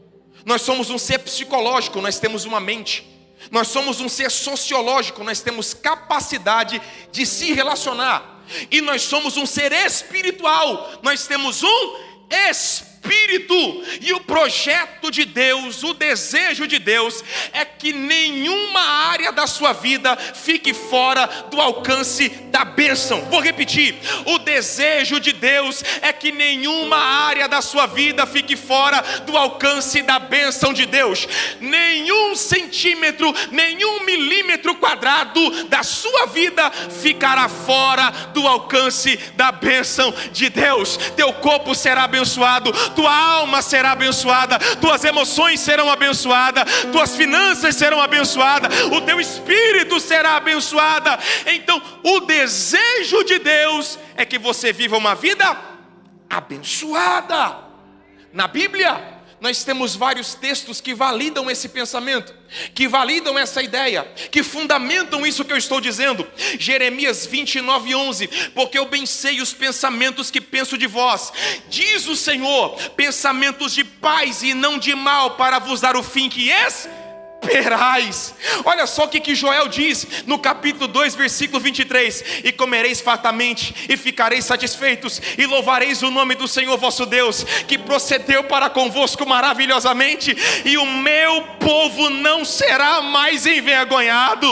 nós 0.48 0.62
somos 0.62 0.90
um 0.90 0.98
ser 0.98 1.20
psicológico, 1.20 2.00
nós 2.00 2.20
temos 2.20 2.46
uma 2.46 2.62
mente. 2.62 3.06
Nós 3.52 3.68
somos 3.68 4.00
um 4.00 4.08
ser 4.08 4.32
sociológico, 4.32 5.22
nós 5.22 5.42
temos 5.42 5.74
capacidade 5.74 6.82
de 7.12 7.26
se 7.26 7.52
relacionar. 7.52 8.46
E 8.72 8.80
nós 8.80 9.02
somos 9.02 9.36
um 9.36 9.46
ser 9.46 9.74
espiritual, 9.74 11.00
nós 11.04 11.28
temos 11.28 11.62
um 11.64 11.98
espírito 12.30 12.87
Espírito. 12.98 13.84
E 14.02 14.14
o 14.14 14.20
projeto 14.22 15.12
de 15.12 15.26
Deus, 15.26 15.84
o 15.84 15.94
desejo 15.94 16.68
de 16.68 16.80
Deus, 16.80 17.24
é 17.54 17.64
que 17.64 17.94
nenhuma 17.94 18.80
área 18.80 19.32
da 19.32 19.46
sua 19.46 19.74
vida 19.74 20.16
fique 20.16 20.74
fora 20.74 21.28
do 21.50 21.62
alcance 21.62 22.30
da 22.52 22.66
bênção. 22.66 23.22
Vou 23.30 23.40
repetir: 23.40 23.96
o 24.26 24.40
desejo 24.40 25.20
de 25.20 25.34
Deus 25.34 25.84
é 26.02 26.12
que 26.12 26.32
nenhuma 26.32 26.98
área 26.98 27.48
da 27.48 27.62
sua 27.62 27.86
vida 27.86 28.26
fique 28.26 28.56
fora 28.56 29.02
do 29.26 29.38
alcance 29.38 30.02
da 30.02 30.20
bênção 30.20 30.74
de 30.74 30.86
Deus. 30.86 31.28
Nenhum 31.60 32.36
centímetro, 32.36 33.34
nenhum 33.52 34.04
milímetro 34.04 34.76
quadrado 34.76 35.66
da 35.66 35.84
sua 35.84 36.28
vida 36.28 36.72
ficará 37.02 37.48
fora 37.48 38.10
do 38.34 38.48
alcance 38.48 39.18
da 39.36 39.52
bênção 39.52 40.14
de 40.32 40.50
Deus. 40.50 40.98
Teu 41.16 41.34
corpo 41.34 41.76
será 41.76 42.04
abençoado, 42.04 42.72
tua 42.90 43.14
alma 43.14 43.62
será 43.62 43.92
abençoada, 43.92 44.60
tuas 44.80 45.04
emoções 45.04 45.60
serão 45.60 45.90
abençoadas, 45.90 46.64
tuas 46.92 47.16
finanças 47.16 47.76
serão 47.76 48.02
abençoadas, 48.02 48.86
o 48.92 49.02
teu 49.02 49.20
espírito 49.20 50.00
será 50.00 50.38
abençoada. 50.38 51.18
Então, 51.48 51.82
o 52.04 52.22
desejo 52.22 53.24
de 53.24 53.40
Deus 53.40 54.00
é 54.16 54.26
que 54.26 54.38
você 54.38 54.72
viva 54.72 54.98
uma 54.98 55.16
vida 55.16 55.58
abençoada. 56.30 57.58
Na 58.34 58.48
Bíblia, 58.48 59.17
nós 59.40 59.64
temos 59.64 59.96
vários 59.96 60.34
textos 60.34 60.82
que 60.82 60.96
validam 60.96 61.50
esse 61.50 61.70
pensamento, 61.70 62.34
que 62.74 62.88
validam 62.88 63.38
essa 63.38 63.62
ideia, 63.62 64.04
que 64.32 64.42
fundamentam 64.42 65.26
isso 65.26 65.46
que 65.46 65.54
eu 65.54 65.58
estou 65.58 65.80
dizendo. 65.80 66.28
Jeremias 66.58 67.26
29, 67.26 67.94
11: 67.94 68.28
Porque 68.56 68.80
eu 68.80 68.86
bem 68.86 69.06
sei 69.06 69.40
os 69.40 69.54
pensamentos 69.54 70.32
que 70.32 70.42
penso 70.42 70.78
de 70.78 70.88
vós, 70.88 71.32
diz 71.70 72.08
o 72.08 72.16
Senhor, 72.16 72.76
pensamentos 72.96 73.74
de 73.74 73.84
paz 73.84 74.42
e 74.42 74.54
não 74.54 74.80
de 74.80 74.96
mal, 74.96 75.32
para 75.32 75.60
vos 75.60 75.82
dar 75.82 75.96
o 75.96 76.04
fim 76.04 76.30
que 76.30 76.52
és 76.52 76.90
esperais. 77.48 78.34
Olha 78.66 78.86
só 78.86 79.06
o 79.06 79.08
que, 79.08 79.20
que 79.20 79.36
Joel 79.36 79.68
diz 79.68 80.06
no 80.26 80.40
capítulo 80.40 80.88
2, 80.88 81.16
versículo 81.16 81.60
23: 81.60 82.42
E 82.44 82.52
comereis 82.52 83.02
fartamente, 83.02 83.74
e 83.90 83.98
ficareis 83.98 84.46
satisfeitos, 84.46 85.22
e 85.38 85.46
louvareis 85.46 86.02
o 86.04 86.12
nome 86.12 86.36
do 86.36 86.48
Senhor 86.48 86.78
vosso 86.78 87.06
Deus, 87.06 87.44
que 87.68 87.78
procedeu 87.78 88.44
para 88.44 88.70
convosco 88.70 89.26
maravilhosamente, 89.26 90.36
e 90.66 90.78
o 90.78 90.86
meu 90.86 91.44
povo 91.60 92.10
não 92.10 92.44
será 92.44 93.02
mais 93.02 93.46
envergonhado. 93.46 94.48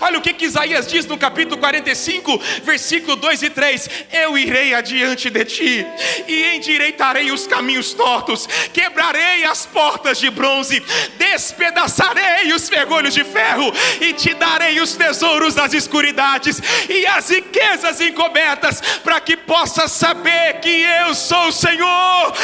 Olha 0.00 0.18
o 0.18 0.22
que, 0.22 0.32
que 0.32 0.44
Isaías 0.44 0.86
diz 0.86 1.06
no 1.06 1.18
capítulo 1.18 1.58
45, 1.58 2.40
versículo 2.62 3.16
2 3.16 3.42
e 3.42 3.50
3: 3.50 3.90
Eu 4.12 4.38
irei 4.38 4.74
adiante 4.74 5.30
de 5.30 5.44
ti, 5.44 5.86
e 6.28 6.56
endireitarei 6.56 7.30
os 7.30 7.46
caminhos 7.46 7.92
tortos, 7.92 8.46
quebrarei 8.72 9.44
as 9.44 9.66
portas 9.66 10.18
de 10.18 10.30
bronze, 10.30 10.80
despedaçarei 11.18 12.35
os 12.52 12.68
fergulhos 12.68 13.14
de 13.14 13.24
ferro, 13.24 13.72
e 14.00 14.12
te 14.12 14.34
darei 14.34 14.80
os 14.80 14.94
tesouros 14.94 15.54
das 15.54 15.72
escuridades, 15.72 16.60
e 16.88 17.06
as 17.06 17.30
riquezas 17.30 18.00
encobertas, 18.00 18.80
para 19.02 19.20
que 19.20 19.36
possas 19.36 19.92
saber 19.92 20.60
que 20.60 20.68
eu 20.68 21.14
sou 21.14 21.48
o 21.48 21.52
Senhor, 21.52 22.34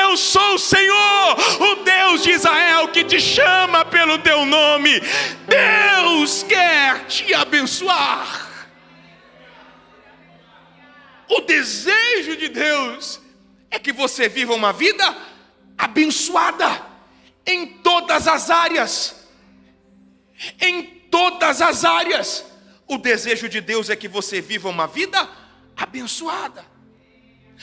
eu 0.00 0.16
sou 0.16 0.54
o 0.54 0.58
Senhor, 0.58 1.36
o 1.60 1.74
Deus 1.76 2.22
de 2.22 2.30
Israel, 2.30 2.88
que 2.88 3.04
te 3.04 3.20
chama 3.20 3.84
pelo 3.84 4.18
teu 4.18 4.44
nome. 4.44 5.00
Deus 5.46 6.42
quer 6.42 7.06
te 7.06 7.34
abençoar. 7.34 8.44
O 11.28 11.40
desejo 11.40 12.36
de 12.36 12.48
Deus 12.48 13.20
é 13.70 13.78
que 13.78 13.92
você 13.92 14.28
viva 14.28 14.54
uma 14.54 14.72
vida 14.72 15.16
abençoada 15.76 16.82
em 17.46 17.66
todas 17.66 18.28
as 18.28 18.50
áreas. 18.50 19.23
Em 20.60 20.82
todas 21.10 21.60
as 21.60 21.84
áreas. 21.84 22.44
O 22.86 22.98
desejo 22.98 23.48
de 23.48 23.60
Deus 23.60 23.88
é 23.88 23.96
que 23.96 24.08
você 24.08 24.40
viva 24.40 24.68
uma 24.68 24.86
vida 24.86 25.28
abençoada. 25.76 26.64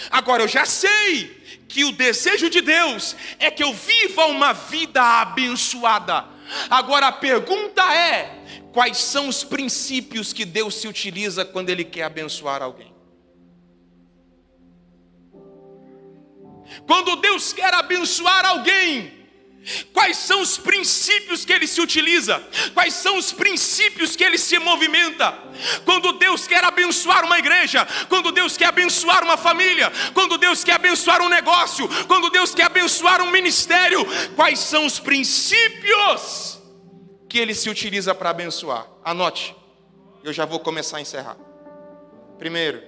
Agora 0.09 0.43
eu 0.43 0.47
já 0.47 0.65
sei 0.65 1.27
que 1.67 1.83
o 1.83 1.91
desejo 1.91 2.49
de 2.49 2.61
Deus 2.61 3.15
é 3.39 3.51
que 3.51 3.63
eu 3.63 3.73
viva 3.73 4.25
uma 4.25 4.53
vida 4.53 5.01
abençoada. 5.01 6.25
Agora 6.69 7.07
a 7.07 7.11
pergunta 7.11 7.83
é: 7.93 8.43
quais 8.71 8.97
são 8.97 9.27
os 9.27 9.43
princípios 9.43 10.33
que 10.33 10.45
Deus 10.45 10.75
se 10.75 10.87
utiliza 10.87 11.45
quando 11.45 11.69
Ele 11.69 11.83
quer 11.83 12.03
abençoar 12.03 12.61
alguém? 12.61 12.91
Quando 16.87 17.17
Deus 17.17 17.51
quer 17.51 17.73
abençoar 17.73 18.45
alguém, 18.45 19.20
Quais 19.93 20.17
são 20.17 20.41
os 20.41 20.57
princípios 20.57 21.45
que 21.45 21.53
ele 21.53 21.67
se 21.67 21.79
utiliza? 21.79 22.41
Quais 22.73 22.93
são 22.95 23.17
os 23.17 23.31
princípios 23.31 24.15
que 24.15 24.23
ele 24.23 24.37
se 24.37 24.57
movimenta? 24.57 25.31
Quando 25.85 26.13
Deus 26.13 26.47
quer 26.47 26.63
abençoar 26.63 27.23
uma 27.23 27.37
igreja, 27.37 27.87
quando 28.09 28.31
Deus 28.31 28.57
quer 28.57 28.65
abençoar 28.65 29.23
uma 29.23 29.37
família, 29.37 29.91
quando 30.13 30.37
Deus 30.37 30.63
quer 30.63 30.73
abençoar 30.73 31.21
um 31.21 31.29
negócio, 31.29 31.87
quando 32.07 32.31
Deus 32.31 32.55
quer 32.55 32.63
abençoar 32.63 33.21
um 33.21 33.29
ministério, 33.29 34.03
quais 34.35 34.59
são 34.59 34.85
os 34.85 34.99
princípios 34.99 36.59
que 37.29 37.37
ele 37.37 37.53
se 37.53 37.69
utiliza 37.69 38.15
para 38.15 38.31
abençoar? 38.31 38.87
Anote, 39.05 39.55
eu 40.23 40.33
já 40.33 40.45
vou 40.45 40.59
começar 40.59 40.97
a 40.97 41.01
encerrar. 41.01 41.37
Primeiro, 42.39 42.81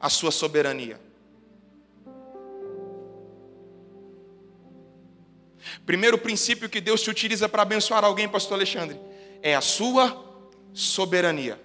a 0.00 0.08
sua 0.08 0.30
soberania. 0.30 1.05
Primeiro 5.86 6.18
princípio 6.18 6.68
que 6.68 6.80
Deus 6.80 7.00
te 7.00 7.08
utiliza 7.08 7.48
para 7.48 7.62
abençoar 7.62 8.04
alguém, 8.04 8.28
pastor 8.28 8.54
Alexandre, 8.54 9.00
é 9.40 9.54
a 9.54 9.60
sua 9.60 10.24
soberania. 10.74 11.60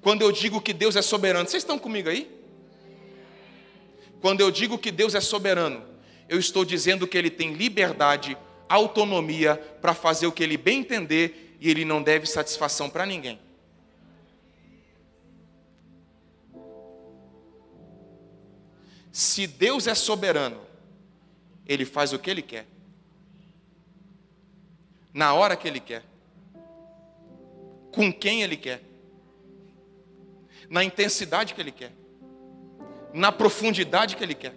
Quando 0.00 0.22
eu 0.22 0.32
digo 0.32 0.60
que 0.60 0.72
Deus 0.72 0.96
é 0.96 1.02
soberano, 1.02 1.46
vocês 1.46 1.62
estão 1.62 1.78
comigo 1.78 2.08
aí? 2.08 2.34
Quando 4.22 4.40
eu 4.40 4.50
digo 4.50 4.78
que 4.78 4.90
Deus 4.90 5.14
é 5.14 5.20
soberano, 5.20 5.84
eu 6.30 6.38
estou 6.38 6.64
dizendo 6.64 7.06
que 7.06 7.18
Ele 7.18 7.28
tem 7.28 7.52
liberdade, 7.52 8.36
autonomia 8.68 9.56
para 9.82 9.92
fazer 9.92 10.26
o 10.26 10.32
que 10.32 10.42
Ele 10.42 10.56
bem 10.56 10.80
entender 10.80 11.56
e 11.60 11.70
Ele 11.70 11.84
não 11.84 12.02
deve 12.02 12.26
satisfação 12.26 12.88
para 12.88 13.04
ninguém. 13.04 13.38
Se 19.12 19.46
Deus 19.46 19.86
é 19.86 19.94
soberano, 19.94 20.60
ele 21.66 21.84
faz 21.84 22.12
o 22.12 22.18
que 22.18 22.30
ele 22.30 22.42
quer, 22.42 22.66
na 25.12 25.34
hora 25.34 25.56
que 25.56 25.66
ele 25.66 25.80
quer, 25.80 26.04
com 27.92 28.12
quem 28.12 28.42
ele 28.42 28.56
quer, 28.56 28.82
na 30.68 30.84
intensidade 30.84 31.54
que 31.54 31.60
ele 31.60 31.72
quer, 31.72 31.92
na 33.12 33.32
profundidade 33.32 34.16
que 34.16 34.22
ele 34.22 34.34
quer. 34.34 34.54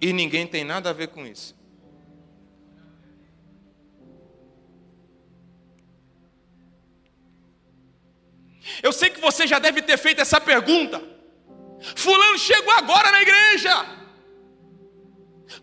E 0.00 0.12
ninguém 0.12 0.46
tem 0.46 0.64
nada 0.64 0.90
a 0.90 0.92
ver 0.92 1.08
com 1.08 1.26
isso. 1.26 1.56
Eu 8.82 8.92
sei 8.92 9.10
que 9.10 9.20
você 9.20 9.46
já 9.46 9.58
deve 9.58 9.82
ter 9.82 9.96
feito 9.96 10.20
essa 10.20 10.40
pergunta. 10.40 11.02
Fulano 11.96 12.38
chegou 12.38 12.72
agora 12.72 13.10
na 13.10 13.22
igreja. 13.22 14.03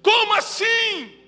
Como 0.01 0.33
assim? 0.33 1.19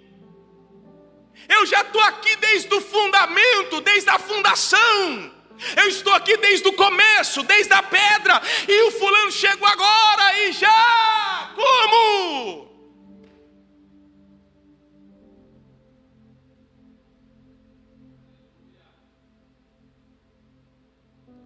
Eu 1.48 1.66
já 1.66 1.82
estou 1.82 2.02
aqui 2.02 2.36
desde 2.38 2.74
o 2.74 2.82
fundamento, 2.82 3.82
desde 3.82 4.10
a 4.10 4.20
fundação. 4.20 5.34
Eu 5.78 5.88
estou 5.88 6.14
aqui 6.14 6.36
desde 6.38 6.68
o 6.68 6.74
começo, 6.74 7.44
desde 7.44 7.74
a 7.74 7.84
pedra, 7.84 8.42
e 8.68 8.82
o 8.84 8.92
fulano 8.92 9.32
chegou 9.32 9.68
agora 9.68 10.40
e 10.40 10.52
já. 10.52 11.54
Como? 11.56 12.64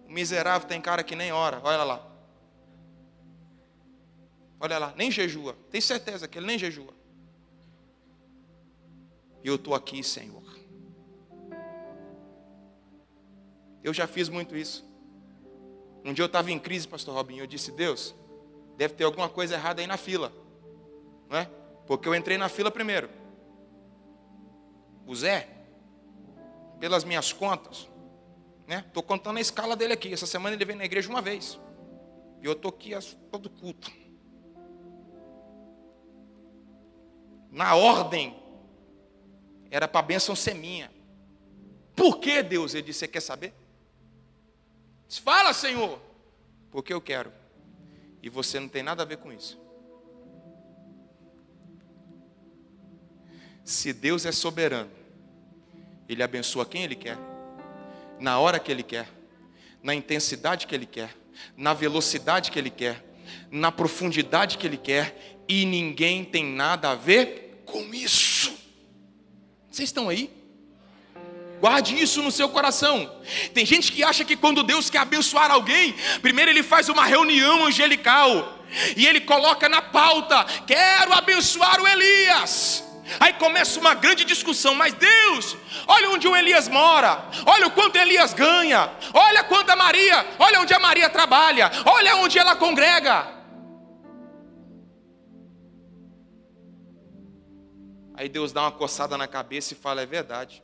O 0.06 0.10
miserável 0.10 0.66
tem 0.66 0.80
cara 0.80 1.04
que 1.04 1.14
nem 1.14 1.32
ora, 1.32 1.60
olha 1.62 1.84
lá. 1.84 2.08
Olha 4.60 4.78
lá, 4.78 4.94
nem 4.96 5.10
jejua. 5.10 5.56
Tem 5.70 5.80
certeza 5.80 6.26
que 6.26 6.38
ele 6.38 6.46
nem 6.46 6.58
jejua. 6.58 6.97
E 9.42 9.48
eu 9.48 9.54
estou 9.54 9.74
aqui, 9.74 10.02
Senhor. 10.02 10.42
Eu 13.82 13.94
já 13.94 14.06
fiz 14.06 14.28
muito 14.28 14.56
isso. 14.56 14.86
Um 16.04 16.12
dia 16.12 16.22
eu 16.22 16.26
estava 16.26 16.50
em 16.50 16.58
crise, 16.58 16.86
pastor 16.86 17.14
Robinho, 17.14 17.42
eu 17.42 17.46
disse, 17.46 17.70
Deus, 17.72 18.14
deve 18.76 18.94
ter 18.94 19.04
alguma 19.04 19.28
coisa 19.28 19.54
errada 19.54 19.80
aí 19.80 19.86
na 19.86 19.96
fila. 19.96 20.32
Não 21.28 21.38
é? 21.38 21.50
Porque 21.86 22.08
eu 22.08 22.14
entrei 22.14 22.38
na 22.38 22.48
fila 22.48 22.70
primeiro. 22.70 23.08
O 25.06 25.14
Zé, 25.14 25.48
pelas 26.78 27.04
minhas 27.04 27.32
contas, 27.32 27.88
né? 28.66 28.84
Estou 28.86 29.02
contando 29.02 29.38
a 29.38 29.40
escala 29.40 29.74
dele 29.74 29.94
aqui. 29.94 30.12
Essa 30.12 30.26
semana 30.26 30.54
ele 30.54 30.64
veio 30.64 30.78
na 30.78 30.84
igreja 30.84 31.08
uma 31.08 31.22
vez. 31.22 31.58
E 32.42 32.46
eu 32.46 32.52
estou 32.52 32.68
aqui 32.68 32.92
todo 33.30 33.48
culto. 33.48 33.90
Na 37.50 37.74
ordem, 37.74 38.36
era 39.70 39.86
para 39.86 40.00
a 40.00 40.02
bênção 40.02 40.34
ser 40.34 40.54
minha. 40.54 40.90
Por 41.94 42.18
que 42.18 42.42
Deus? 42.42 42.74
Ele 42.74 42.84
disse: 42.84 43.00
Você 43.00 43.08
quer 43.08 43.20
saber? 43.20 43.52
Disse, 45.06 45.20
Fala, 45.20 45.52
Senhor. 45.52 46.00
Porque 46.70 46.92
eu 46.92 47.00
quero. 47.00 47.32
E 48.22 48.28
você 48.28 48.60
não 48.60 48.68
tem 48.68 48.82
nada 48.82 49.02
a 49.02 49.06
ver 49.06 49.18
com 49.18 49.32
isso. 49.32 49.58
Se 53.64 53.92
Deus 53.92 54.24
é 54.24 54.32
soberano, 54.32 54.90
Ele 56.08 56.22
abençoa 56.22 56.64
quem 56.64 56.84
Ele 56.84 56.96
quer 56.96 57.18
na 58.18 58.38
hora 58.38 58.58
que 58.58 58.70
Ele 58.70 58.82
quer, 58.82 59.08
na 59.82 59.94
intensidade 59.94 60.66
que 60.66 60.74
Ele 60.74 60.86
quer, 60.86 61.14
na 61.56 61.72
velocidade 61.72 62.50
que 62.50 62.58
Ele 62.58 62.70
quer, 62.70 63.04
na 63.50 63.70
profundidade 63.70 64.58
que 64.58 64.66
Ele 64.66 64.76
quer, 64.76 65.38
e 65.48 65.64
ninguém 65.64 66.24
tem 66.24 66.44
nada 66.44 66.90
a 66.90 66.94
ver 66.94 67.62
com 67.64 67.94
isso. 67.94 68.27
Vocês 69.78 69.90
estão 69.90 70.08
aí? 70.08 70.28
Guarde 71.60 71.94
isso 72.02 72.20
no 72.20 72.32
seu 72.32 72.48
coração. 72.48 73.08
Tem 73.54 73.64
gente 73.64 73.92
que 73.92 74.02
acha 74.02 74.24
que 74.24 74.34
quando 74.34 74.64
Deus 74.64 74.90
quer 74.90 74.98
abençoar 74.98 75.52
alguém, 75.52 75.94
primeiro 76.20 76.50
ele 76.50 76.64
faz 76.64 76.88
uma 76.88 77.04
reunião 77.04 77.64
angelical 77.64 78.58
e 78.96 79.06
ele 79.06 79.20
coloca 79.20 79.68
na 79.68 79.80
pauta: 79.80 80.44
quero 80.66 81.12
abençoar 81.12 81.80
o 81.80 81.86
Elias. 81.86 82.82
Aí 83.20 83.34
começa 83.34 83.78
uma 83.78 83.94
grande 83.94 84.24
discussão, 84.24 84.74
mas 84.74 84.94
Deus, 84.94 85.56
olha 85.86 86.10
onde 86.10 86.26
o 86.26 86.34
Elias 86.34 86.66
mora, 86.66 87.24
olha 87.46 87.68
o 87.68 87.70
quanto 87.70 87.94
Elias 87.94 88.34
ganha, 88.34 88.90
olha 89.14 89.44
quanto 89.44 89.70
a 89.70 89.76
Maria, 89.76 90.26
olha 90.40 90.60
onde 90.60 90.74
a 90.74 90.80
Maria 90.80 91.08
trabalha, 91.08 91.70
olha 91.84 92.16
onde 92.16 92.36
ela 92.36 92.56
congrega. 92.56 93.37
Aí 98.18 98.28
Deus 98.28 98.52
dá 98.52 98.62
uma 98.62 98.72
coçada 98.72 99.16
na 99.16 99.26
cabeça 99.26 99.72
e 99.72 99.76
fala: 99.76 100.02
É 100.02 100.06
verdade, 100.06 100.62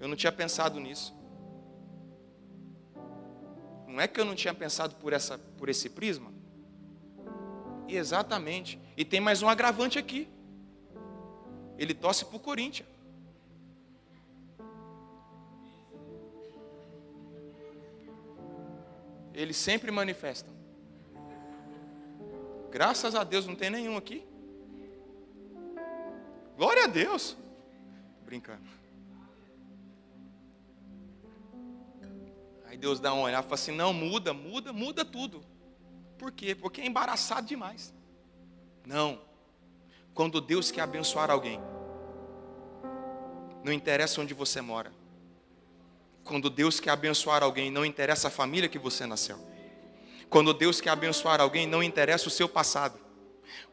eu 0.00 0.08
não 0.08 0.16
tinha 0.16 0.32
pensado 0.32 0.80
nisso. 0.80 1.14
Não 3.86 4.00
é 4.00 4.08
que 4.08 4.18
eu 4.18 4.24
não 4.24 4.34
tinha 4.34 4.54
pensado 4.54 4.96
por, 4.96 5.12
essa, 5.12 5.38
por 5.38 5.68
esse 5.68 5.88
prisma? 5.88 6.32
Exatamente. 7.86 8.80
E 8.96 9.04
tem 9.04 9.20
mais 9.20 9.42
um 9.42 9.48
agravante 9.48 9.98
aqui 9.98 10.28
ele 11.82 11.94
torce 11.94 12.24
para 12.24 12.36
o 12.36 12.40
Corinthians. 12.40 12.88
Eles 19.34 19.56
sempre 19.56 19.90
manifestam. 19.90 20.54
Graças 22.70 23.16
a 23.16 23.24
Deus 23.24 23.46
não 23.46 23.56
tem 23.56 23.68
nenhum 23.68 23.96
aqui. 23.96 24.24
Glória 26.56 26.84
a 26.84 26.86
Deus. 26.86 27.36
Brincando. 28.24 28.62
Aí 32.66 32.76
Deus 32.76 33.00
dá 33.00 33.12
um 33.12 33.22
olhar 33.22 33.40
e 33.40 33.42
fala 33.42 33.54
assim: 33.54 33.72
não, 33.72 33.92
muda, 33.92 34.32
muda, 34.32 34.72
muda 34.72 35.04
tudo. 35.04 35.44
Por 36.18 36.32
quê? 36.32 36.54
Porque 36.54 36.80
é 36.80 36.86
embaraçado 36.86 37.46
demais. 37.46 37.92
Não. 38.86 39.20
Quando 40.14 40.40
Deus 40.40 40.70
quer 40.70 40.82
abençoar 40.82 41.30
alguém, 41.30 41.60
não 43.64 43.72
interessa 43.72 44.20
onde 44.20 44.34
você 44.34 44.60
mora. 44.60 44.92
Quando 46.24 46.48
Deus 46.48 46.78
quer 46.78 46.90
abençoar 46.90 47.42
alguém, 47.42 47.70
não 47.70 47.84
interessa 47.84 48.28
a 48.28 48.30
família 48.30 48.68
que 48.68 48.78
você 48.78 49.06
nasceu. 49.06 49.38
Quando 50.28 50.54
Deus 50.54 50.80
quer 50.80 50.90
abençoar 50.90 51.40
alguém, 51.40 51.66
não 51.66 51.82
interessa 51.82 52.28
o 52.28 52.30
seu 52.30 52.48
passado 52.48 52.98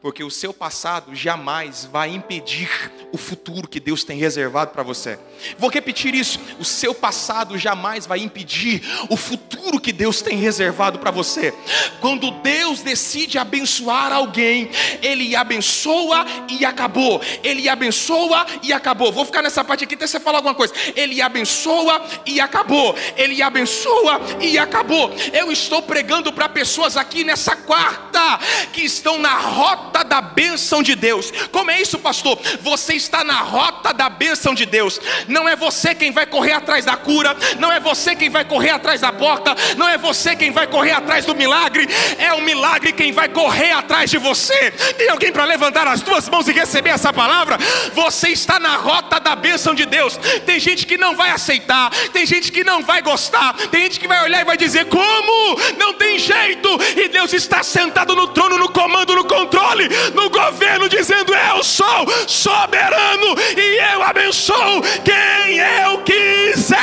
porque 0.02 0.24
o 0.24 0.30
seu 0.30 0.52
passado 0.54 1.14
jamais 1.14 1.84
vai 1.84 2.08
impedir 2.08 2.90
o 3.12 3.18
futuro 3.18 3.68
que 3.68 3.78
Deus 3.78 4.02
tem 4.02 4.18
reservado 4.18 4.70
para 4.70 4.82
você. 4.82 5.18
Vou 5.58 5.68
repetir 5.68 6.14
isso: 6.14 6.40
o 6.58 6.64
seu 6.64 6.94
passado 6.94 7.58
jamais 7.58 8.06
vai 8.06 8.20
impedir 8.20 8.82
o 9.10 9.16
futuro 9.16 9.78
que 9.78 9.92
Deus 9.92 10.22
tem 10.22 10.38
reservado 10.38 10.98
para 10.98 11.10
você. 11.10 11.52
Quando 12.00 12.30
Deus 12.30 12.80
decide 12.80 13.38
abençoar 13.38 14.12
alguém, 14.12 14.70
Ele 15.02 15.36
abençoa 15.36 16.24
e 16.48 16.64
acabou. 16.64 17.20
Ele 17.42 17.68
abençoa 17.68 18.46
e 18.62 18.72
acabou. 18.72 19.12
Vou 19.12 19.26
ficar 19.26 19.42
nessa 19.42 19.62
parte 19.62 19.84
aqui 19.84 19.94
até 19.94 20.06
você 20.06 20.18
falar 20.18 20.38
alguma 20.38 20.54
coisa. 20.54 20.72
Ele 20.96 21.20
abençoa 21.20 22.02
e 22.24 22.40
acabou. 22.40 22.94
Ele 23.16 23.42
abençoa 23.42 24.18
e 24.40 24.58
acabou. 24.58 25.10
Eu 25.32 25.52
estou 25.52 25.82
pregando 25.82 26.32
para 26.32 26.48
pessoas 26.48 26.96
aqui 26.96 27.22
nessa 27.22 27.54
quarta 27.54 28.38
que 28.72 28.80
estão 28.80 29.18
na 29.18 29.38
rota 29.38 29.59
rota 29.60 30.02
da 30.02 30.22
bênção 30.22 30.82
de 30.82 30.94
Deus. 30.94 31.30
Como 31.52 31.70
é 31.70 31.82
isso, 31.82 31.98
pastor? 31.98 32.38
Você 32.62 32.94
está 32.94 33.22
na 33.22 33.40
rota 33.40 33.92
da 33.92 34.08
bênção 34.08 34.54
de 34.54 34.64
Deus. 34.64 34.98
Não 35.28 35.46
é 35.46 35.54
você 35.54 35.94
quem 35.94 36.10
vai 36.10 36.24
correr 36.24 36.52
atrás 36.52 36.86
da 36.86 36.96
cura, 36.96 37.36
não 37.58 37.70
é 37.70 37.78
você 37.78 38.16
quem 38.16 38.30
vai 38.30 38.42
correr 38.42 38.70
atrás 38.70 39.02
da 39.02 39.12
porta, 39.12 39.54
não 39.76 39.86
é 39.86 39.98
você 39.98 40.34
quem 40.34 40.50
vai 40.50 40.66
correr 40.66 40.92
atrás 40.92 41.26
do 41.26 41.34
milagre, 41.34 41.86
é 42.16 42.32
o 42.32 42.40
milagre 42.40 42.92
quem 42.92 43.12
vai 43.12 43.28
correr 43.28 43.72
atrás 43.72 44.10
de 44.10 44.16
você. 44.16 44.70
Tem 44.96 45.10
alguém 45.10 45.30
para 45.30 45.44
levantar 45.44 45.86
as 45.86 46.00
duas 46.00 46.26
mãos 46.26 46.48
e 46.48 46.52
receber 46.52 46.90
essa 46.90 47.12
palavra? 47.12 47.58
Você 47.92 48.28
está 48.30 48.58
na 48.58 48.76
rota 48.76 49.20
da 49.20 49.36
bênção 49.36 49.74
de 49.74 49.84
Deus. 49.84 50.16
Tem 50.46 50.58
gente 50.58 50.86
que 50.86 50.96
não 50.96 51.14
vai 51.14 51.30
aceitar, 51.30 51.90
tem 52.14 52.24
gente 52.24 52.50
que 52.50 52.64
não 52.64 52.82
vai 52.82 53.02
gostar, 53.02 53.52
tem 53.70 53.82
gente 53.82 54.00
que 54.00 54.08
vai 54.08 54.24
olhar 54.24 54.40
e 54.40 54.44
vai 54.44 54.56
dizer: 54.56 54.86
Como? 54.86 55.60
Não 55.78 55.92
tem 55.92 56.18
jeito, 56.18 56.68
e 56.96 57.08
Deus 57.08 57.34
está 57.34 57.62
sentado 57.62 58.16
no 58.16 58.28
trono, 58.28 58.56
no 58.56 58.70
comando, 58.70 59.14
no 59.14 59.24
controle 59.50 59.88
no 60.14 60.30
governo, 60.30 60.88
dizendo: 60.88 61.34
Eu 61.34 61.62
sou 61.64 62.06
soberano 62.28 63.34
e 63.56 63.76
eu 63.92 64.02
abençoo 64.02 64.80
quem 65.04 65.58
eu 65.58 66.02
quiser. 66.04 66.78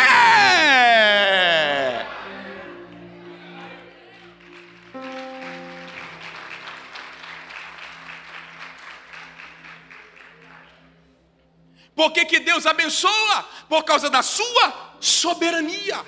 Por 11.96 12.12
que, 12.12 12.26
que 12.26 12.40
Deus 12.40 12.66
abençoa? 12.68 13.44
Por 13.68 13.84
causa 13.84 14.08
da 14.10 14.22
sua 14.22 14.98
soberania. 15.00 16.06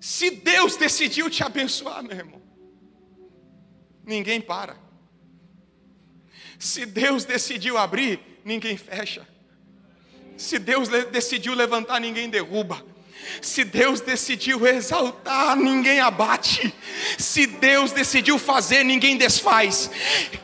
Se 0.00 0.30
Deus 0.30 0.76
decidiu 0.76 1.28
te 1.28 1.44
abençoar, 1.44 2.02
meu 2.02 2.16
irmão, 2.16 2.39
ninguém 4.04 4.40
para. 4.40 4.76
Se 6.58 6.84
Deus 6.84 7.24
decidiu 7.24 7.78
abrir, 7.78 8.20
ninguém 8.44 8.76
fecha. 8.76 9.26
Se 10.36 10.58
Deus 10.58 10.88
decidiu 11.10 11.54
levantar, 11.54 12.00
ninguém 12.00 12.28
derruba. 12.28 12.84
Se 13.42 13.64
Deus 13.64 14.00
decidiu 14.00 14.66
exaltar, 14.66 15.56
ninguém 15.56 16.00
abate. 16.00 16.74
Se 17.18 17.46
Deus 17.60 17.92
decidiu 17.92 18.38
fazer, 18.38 18.84
ninguém 18.84 19.16
desfaz. 19.16 19.90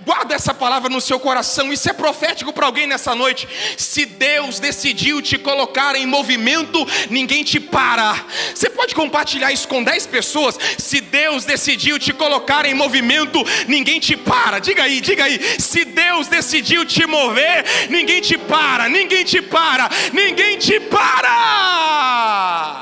Guarda 0.04 0.34
essa 0.34 0.52
palavra 0.52 0.90
no 0.90 1.00
seu 1.00 1.18
coração. 1.18 1.72
Isso 1.72 1.88
é 1.88 1.92
profético 1.92 2.52
para 2.52 2.66
alguém 2.66 2.86
nessa 2.86 3.14
noite. 3.14 3.48
Se 3.76 4.04
Deus 4.04 4.60
decidiu 4.60 5.22
te 5.22 5.38
colocar 5.38 5.96
em 5.96 6.06
movimento, 6.06 6.86
ninguém 7.10 7.42
te 7.42 7.58
para. 7.58 8.24
Você 8.54 8.68
pode 8.68 8.94
compartilhar 8.94 9.50
isso 9.50 9.66
com 9.66 9.82
10 9.82 10.06
pessoas. 10.06 10.58
Se 10.78 11.00
Deus 11.00 11.44
decidiu 11.44 11.98
te 11.98 12.12
colocar 12.12 12.66
em 12.66 12.74
movimento, 12.74 13.42
ninguém 13.66 13.98
te 13.98 14.16
para. 14.16 14.58
Diga 14.58 14.84
aí, 14.84 15.00
diga 15.00 15.24
aí. 15.24 15.40
Se 15.58 15.84
Deus 15.84 16.28
decidiu 16.28 16.84
te 16.84 17.06
mover, 17.06 17.64
ninguém 17.88 18.20
te 18.20 18.36
para, 18.36 18.88
ninguém 18.88 19.24
te 19.24 19.40
para, 19.40 19.88
ninguém 20.12 20.58
te 20.58 20.78
para. 20.80 22.75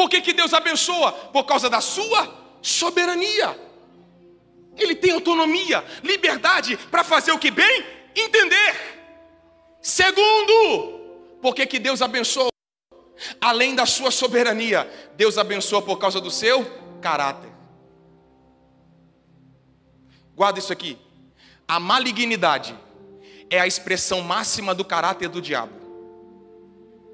Por 0.00 0.08
que, 0.08 0.22
que 0.22 0.32
Deus 0.32 0.54
abençoa? 0.54 1.12
Por 1.12 1.44
causa 1.44 1.68
da 1.68 1.82
sua 1.82 2.34
soberania. 2.62 3.54
Ele 4.74 4.94
tem 4.94 5.10
autonomia, 5.10 5.84
liberdade 6.02 6.74
para 6.90 7.04
fazer 7.04 7.32
o 7.32 7.38
que 7.38 7.50
bem 7.50 7.84
entender. 8.16 9.76
Segundo, 9.82 11.36
por 11.42 11.54
que, 11.54 11.66
que 11.66 11.78
Deus 11.78 12.00
abençoa? 12.00 12.48
Além 13.38 13.74
da 13.74 13.84
sua 13.84 14.10
soberania, 14.10 14.90
Deus 15.18 15.36
abençoa 15.36 15.82
por 15.82 15.98
causa 15.98 16.18
do 16.18 16.30
seu 16.30 16.64
caráter. 17.02 17.52
Guarda 20.34 20.60
isso 20.60 20.72
aqui. 20.72 20.96
A 21.68 21.78
malignidade 21.78 22.74
é 23.50 23.60
a 23.60 23.66
expressão 23.66 24.22
máxima 24.22 24.74
do 24.74 24.82
caráter 24.82 25.28
do 25.28 25.42
diabo. 25.42 25.74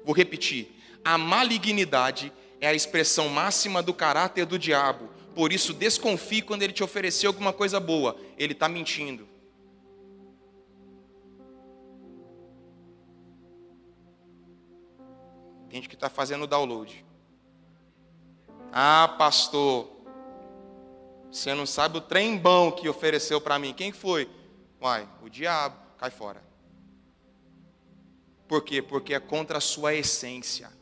Vou 0.05 0.15
repetir. 0.15 0.73
A 1.03 1.17
malignidade 1.17 2.31
é 2.31 2.37
a 2.65 2.73
expressão 2.73 3.29
máxima 3.29 3.83
do 3.83 3.93
caráter 3.93 4.45
do 4.45 4.57
diabo. 4.57 5.09
Por 5.35 5.53
isso, 5.53 5.73
desconfie 5.73 6.41
quando 6.41 6.63
ele 6.63 6.73
te 6.73 6.83
oferecer 6.83 7.27
alguma 7.27 7.53
coisa 7.53 7.79
boa. 7.79 8.17
Ele 8.37 8.53
está 8.53 8.67
mentindo. 8.67 9.27
Tem 15.69 15.75
gente 15.77 15.89
que 15.89 15.95
está 15.95 16.09
fazendo 16.09 16.47
download. 16.47 17.05
Ah, 18.71 19.15
pastor, 19.17 19.91
você 21.31 21.53
não 21.53 21.65
sabe 21.65 21.99
o 21.99 22.01
trem 22.01 22.37
bom 22.37 22.71
que 22.71 22.89
ofereceu 22.89 23.39
para 23.39 23.59
mim. 23.59 23.73
Quem 23.73 23.91
foi? 23.91 24.29
Uai, 24.81 25.07
o 25.21 25.29
diabo. 25.29 25.77
Cai 25.97 26.09
fora. 26.09 26.41
Por 28.47 28.63
quê? 28.63 28.81
Porque 28.81 29.13
é 29.13 29.19
contra 29.19 29.57
a 29.57 29.61
sua 29.61 29.93
essência. 29.93 30.76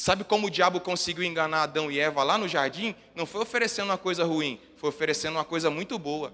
Sabe 0.00 0.24
como 0.24 0.46
o 0.46 0.50
diabo 0.50 0.80
conseguiu 0.80 1.22
enganar 1.24 1.64
Adão 1.64 1.90
e 1.92 2.00
Eva 2.00 2.22
lá 2.22 2.38
no 2.38 2.48
jardim? 2.48 2.94
Não 3.14 3.26
foi 3.26 3.42
oferecendo 3.42 3.90
uma 3.90 3.98
coisa 3.98 4.24
ruim, 4.24 4.58
foi 4.74 4.88
oferecendo 4.88 5.34
uma 5.34 5.44
coisa 5.44 5.68
muito 5.68 5.98
boa. 5.98 6.32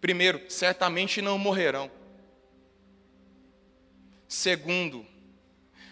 Primeiro, 0.00 0.50
certamente 0.50 1.20
não 1.20 1.36
morrerão. 1.38 1.90
Segundo, 4.26 5.04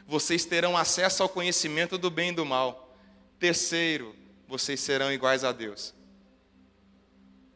vocês 0.07 0.47
terão 0.47 0.75
acesso 0.75 1.23
ao 1.23 1.29
conhecimento 1.29 1.99
do 1.99 2.11
bem 2.11 2.31
e 2.31 2.35
do 2.35 2.47
mal. 2.47 2.97
Terceiro, 3.39 4.17
vocês 4.49 4.81
serão 4.81 5.13
iguais 5.13 5.45
a 5.45 5.53
Deus. 5.53 5.93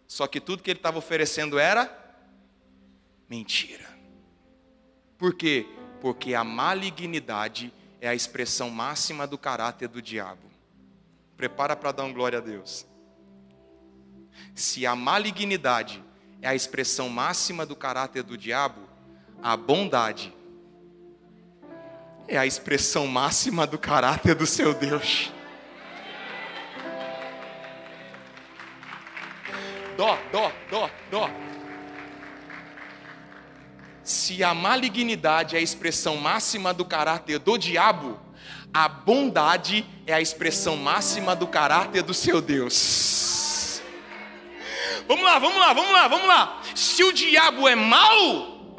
Só 0.06 0.26
que 0.26 0.42
tudo 0.42 0.62
que 0.62 0.70
ele 0.70 0.78
estava 0.78 0.98
oferecendo 0.98 1.58
era 1.58 1.90
mentira. 3.30 3.88
Por 5.16 5.32
quê? 5.32 5.79
Porque 6.00 6.34
a 6.34 6.42
malignidade 6.42 7.72
é 8.00 8.08
a 8.08 8.14
expressão 8.14 8.70
máxima 8.70 9.26
do 9.26 9.36
caráter 9.36 9.88
do 9.88 10.00
diabo. 10.00 10.50
Prepara 11.36 11.76
para 11.76 11.92
dar 11.92 12.04
um 12.04 12.12
glória 12.12 12.38
a 12.38 12.42
Deus. 12.42 12.86
Se 14.54 14.86
a 14.86 14.96
malignidade 14.96 16.02
é 16.40 16.48
a 16.48 16.54
expressão 16.54 17.08
máxima 17.08 17.66
do 17.66 17.76
caráter 17.76 18.22
do 18.22 18.36
diabo, 18.36 18.80
a 19.42 19.56
bondade 19.56 20.34
é 22.26 22.38
a 22.38 22.46
expressão 22.46 23.06
máxima 23.06 23.66
do 23.66 23.78
caráter 23.78 24.34
do 24.34 24.46
seu 24.46 24.72
Deus. 24.72 25.32
Dó, 29.96 30.16
dó, 30.32 30.52
dó, 30.70 30.90
dó. 31.10 31.49
Se 34.02 34.42
a 34.42 34.54
malignidade 34.54 35.56
é 35.56 35.58
a 35.58 35.62
expressão 35.62 36.16
máxima 36.16 36.72
do 36.72 36.84
caráter 36.84 37.38
do 37.38 37.58
diabo, 37.58 38.18
a 38.72 38.88
bondade 38.88 39.84
é 40.06 40.12
a 40.12 40.20
expressão 40.20 40.76
máxima 40.76 41.34
do 41.34 41.46
caráter 41.46 42.02
do 42.02 42.14
seu 42.14 42.40
Deus. 42.40 43.82
Vamos 45.06 45.24
lá, 45.24 45.38
vamos 45.38 45.58
lá, 45.58 45.72
vamos 45.72 45.92
lá, 45.92 46.08
vamos 46.08 46.28
lá. 46.28 46.62
Se 46.74 47.02
o 47.02 47.12
diabo 47.12 47.68
é 47.68 47.74
mau, 47.74 48.78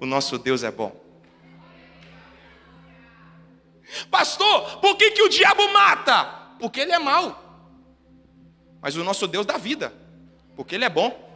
o 0.00 0.06
nosso 0.06 0.38
Deus 0.38 0.62
é 0.62 0.70
bom. 0.70 0.92
Pastor, 4.10 4.78
por 4.80 4.96
que, 4.96 5.12
que 5.12 5.22
o 5.22 5.28
diabo 5.28 5.72
mata? 5.72 6.24
Porque 6.58 6.80
ele 6.80 6.92
é 6.92 6.98
mau. 6.98 7.44
Mas 8.80 8.96
o 8.96 9.04
nosso 9.04 9.26
Deus 9.26 9.46
dá 9.46 9.56
vida, 9.56 9.92
porque 10.56 10.74
ele 10.74 10.84
é 10.84 10.88
bom. 10.88 11.27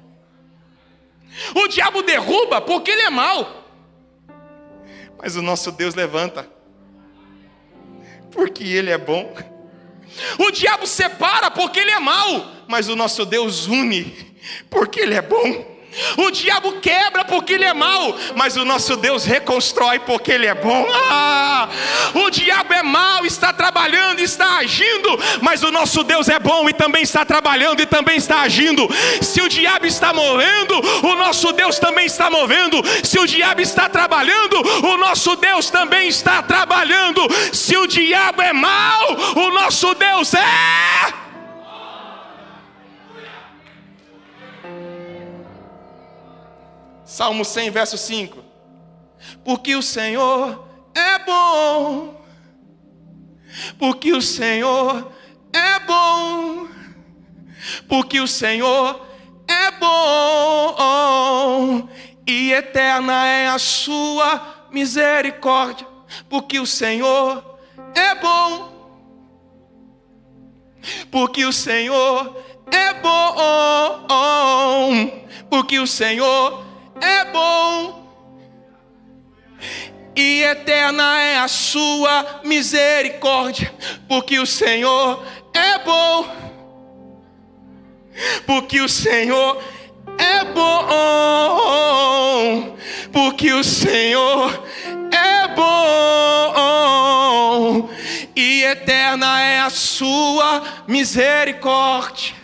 O 1.55 1.67
diabo 1.69 2.03
derruba 2.03 2.61
porque 2.61 2.91
ele 2.91 3.03
é 3.03 3.11
mau. 3.11 3.65
Mas 5.19 5.37
o 5.37 5.43
nosso 5.43 5.71
Deus 5.73 5.95
levanta. 5.95 6.49
Porque 8.31 8.65
ele 8.65 8.91
é 8.91 8.99
bom. 8.99 9.35
O 10.39 10.51
diabo 10.51 10.87
separa 10.87 11.51
porque 11.51 11.81
ele 11.81 11.91
é 11.91 11.99
mau, 11.99 12.47
mas 12.69 12.89
o 12.89 12.97
nosso 12.97 13.25
Deus 13.25 13.67
une 13.67 14.33
porque 14.69 15.01
ele 15.01 15.15
é 15.15 15.23
bom. 15.23 15.72
O 16.17 16.31
diabo 16.31 16.73
quebra 16.81 17.25
porque 17.25 17.55
ele 17.55 17.65
é 17.65 17.75
mau, 17.75 18.17
mas 18.35 18.57
o 18.57 18.65
nosso 18.65 18.97
Deus 18.97 19.25
reconstrói 19.25 19.99
porque 20.01 20.33
ele 20.33 20.47
é 20.47 20.55
bom. 20.55 20.87
Ah, 21.11 21.69
o 22.15 22.31
diabo 22.31 22.73
é 22.73 22.83
mau, 22.83 23.27
está 23.27 23.53
trabalhando, 23.53 24.21
está 24.21 24.57
agindo, 24.57 25.19
mas 25.41 25.63
o 25.63 25.71
nosso 25.71 26.03
Deus 26.03 26.29
é 26.29 26.39
bom 26.39 26.69
e 26.69 26.73
também 26.73 27.03
está 27.03 27.25
trabalhando 27.25 27.81
e 27.81 27.87
também 27.87 28.17
está 28.17 28.41
agindo. 28.41 28.89
Se 29.21 29.41
o 29.43 29.49
diabo 29.49 29.87
está 29.87 30.13
movendo, 30.13 30.81
o 31.07 31.15
nosso 31.15 31.53
Deus 31.53 31.79
também 31.79 32.07
está 32.07 32.31
movendo. 32.31 32.83
Se 33.05 33.19
o 33.19 33.27
diabo 33.27 33.61
está 33.61 33.89
trabalhando, 33.89 34.57
o 34.87 34.97
nosso 34.97 35.37
Deus 35.37 35.71
também 35.71 36.09
está 36.09 36.43
trabalhando. 36.43 37.27
Se 37.53 37.77
o 37.77 37.87
diabo 37.87 38.43
é 38.43 38.53
mau, 38.53 39.17
o 39.37 39.51
nosso 39.51 39.95
Deus 39.95 40.33
é 40.35 41.22
Salmo 47.05 47.45
100, 47.45 47.71
verso 47.71 47.99
5. 47.99 48.43
Porque 49.45 49.77
o 49.77 49.83
Senhor 49.83 50.67
é 50.95 51.19
bom, 51.19 52.21
porque 53.79 54.12
o 54.12 54.23
Senhor 54.23 55.12
é 55.53 55.79
bom, 55.81 56.67
porque 57.88 58.21
o 58.21 58.27
Senhor 58.27 59.07
é 59.49 59.71
bom, 59.73 61.88
e 62.27 62.53
eterna 62.53 63.27
é 63.27 63.49
a 63.49 63.59
sua 63.59 64.67
misericórdia, 64.71 65.87
porque 66.29 66.59
o 66.59 66.67
Senhor 66.67 67.59
é 67.95 68.15
bom, 68.17 68.73
porque 71.11 71.45
o 71.45 71.53
Senhor 71.53 72.43
é 72.71 72.95
bom, 72.95 74.07
porque 75.51 75.79
o 75.79 75.87
Senhor 75.87 76.65
é 76.69 76.72
bom, 77.25 78.03
e 80.15 80.43
eterna 80.43 81.21
é 81.21 81.38
a 81.38 81.49
sua 81.49 82.43
misericórdia, 82.45 83.75
porque 84.09 84.38
o 84.38 84.47
Senhor 84.47 85.25
é 85.55 85.79
bom, 85.79 86.27
porque 88.47 88.81
o 88.81 88.88
Senhor 88.88 89.62
é 90.19 90.45
bom, 90.45 90.77
porque 93.12 93.53
o 93.53 93.65
Senhor 93.65 94.65
é 95.11 95.49
bom, 95.49 95.73
e 98.37 98.62
eterna 98.65 99.41
é 99.41 99.61
a 99.61 99.71
sua 99.71 100.62
misericórdia. 100.87 102.42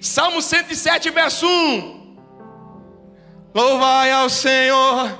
Salmo 0.00 0.40
107, 0.40 1.10
verso 1.10 1.46
1. 1.46 1.98
Louvai 3.54 4.10
ao 4.12 4.28
Senhor, 4.28 5.18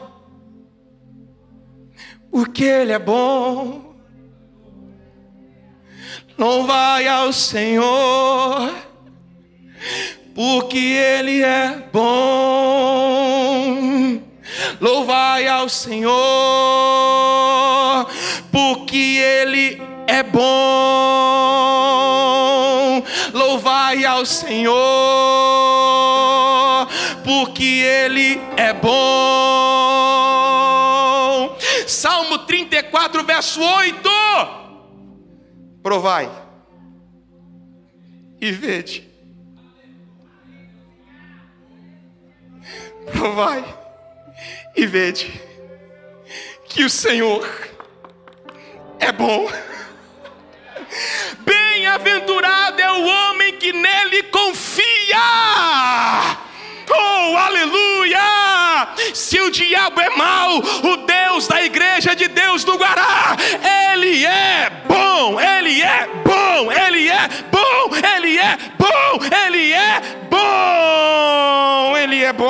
porque 2.30 2.64
Ele 2.64 2.92
é 2.92 2.98
bom. 2.98 3.94
Louvai 6.38 7.08
ao 7.08 7.32
Senhor, 7.32 8.72
porque 10.34 10.78
Ele 10.78 11.42
é 11.42 11.88
bom. 11.92 12.08
Louvai 14.80 15.48
ao 15.48 15.68
Senhor, 15.68 16.12
porque 18.52 18.96
Ele 18.96 19.82
é 20.06 20.22
bom 20.22 21.67
ao 24.18 24.26
Senhor, 24.26 24.74
porque 27.22 27.64
Ele 27.64 28.40
é 28.56 28.72
bom. 28.72 28.88
Salmo 31.86 32.38
34, 32.38 33.22
verso 33.24 33.60
8. 33.62 34.10
Provai 35.82 36.28
e 38.40 38.50
vede. 38.50 39.08
Provai 43.12 43.64
e 44.76 44.84
vede 44.84 45.40
que 46.68 46.84
o 46.84 46.90
Senhor 46.90 47.48
é 48.98 49.12
bom. 49.12 49.48
Bem-aventurado 51.88 52.82
é 52.82 52.92
o 52.92 53.06
homem 53.06 53.54
que 53.54 53.72
nele 53.72 54.24
confia. 54.24 55.16
Oh, 56.90 57.34
aleluia! 57.34 58.20
Se 59.14 59.40
o 59.40 59.50
diabo 59.50 59.98
é 59.98 60.10
mau, 60.10 60.58
o 60.58 60.96
Deus 60.98 61.48
da 61.48 61.64
igreja 61.64 62.14
de 62.14 62.28
Deus 62.28 62.62
do 62.62 62.76
Guará, 62.76 63.34
ele 63.94 64.26
é 64.26 64.68
bom, 64.86 65.40
ele 65.40 65.80
é 65.80 66.06
bom, 66.22 66.70
ele 66.70 67.08
é 67.08 67.26
bom, 67.50 67.90
ele 67.96 68.38
é 68.38 68.58
bom, 68.76 69.18
ele 69.46 69.72
é 69.72 70.00
bom, 70.28 71.96
ele 71.96 72.22
é 72.22 72.32
bom. 72.34 72.48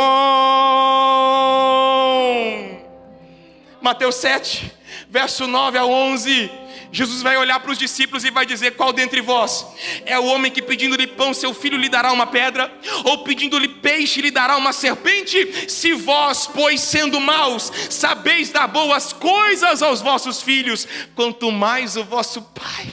Mateus 3.81 4.17
7, 4.17 4.73
verso 5.09 5.47
9 5.47 5.79
a 5.79 5.87
11. 5.87 6.68
Jesus 6.99 7.23
vai 7.23 7.37
olhar 7.37 7.61
para 7.61 7.71
os 7.71 7.79
discípulos 7.79 8.25
e 8.25 8.31
vai 8.31 8.45
dizer: 8.45 8.75
Qual 8.75 8.93
dentre 8.93 9.21
vós 9.21 9.65
é 10.05 10.19
o 10.19 10.25
homem 10.25 10.51
que 10.51 10.61
pedindo-lhe 10.61 11.07
pão, 11.07 11.33
seu 11.33 11.55
filho 11.55 11.79
lhe 11.79 11.89
dará 11.89 12.13
uma 12.13 12.27
pedra? 12.27 12.77
Ou 13.05 13.23
pedindo-lhe 13.23 13.69
peixe, 13.69 14.21
lhe 14.21 14.33
dará 14.33 14.57
uma 14.57 14.73
serpente? 14.73 15.71
Se 15.71 15.93
vós, 15.93 16.49
pois 16.49 16.81
sendo 16.81 17.21
maus, 17.21 17.71
sabeis 17.89 18.51
dar 18.51 18.67
boas 18.67 19.13
coisas 19.13 19.81
aos 19.81 20.01
vossos 20.01 20.43
filhos, 20.43 20.89
quanto 21.15 21.53
mais 21.53 21.97
o 21.97 22.03
vosso 22.03 22.43
Pai. 22.43 22.91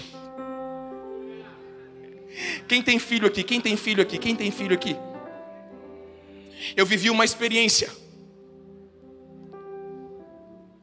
Quem 2.67 2.83
tem 2.83 2.99
filho 2.99 3.25
aqui? 3.25 3.41
Quem 3.41 3.59
tem 3.59 3.75
filho 3.75 4.03
aqui? 4.03 4.19
Quem 4.19 4.35
tem 4.35 4.51
filho 4.51 4.75
aqui? 4.75 4.95
Eu 6.77 6.85
vivi 6.85 7.09
uma 7.09 7.25
experiência, 7.25 7.91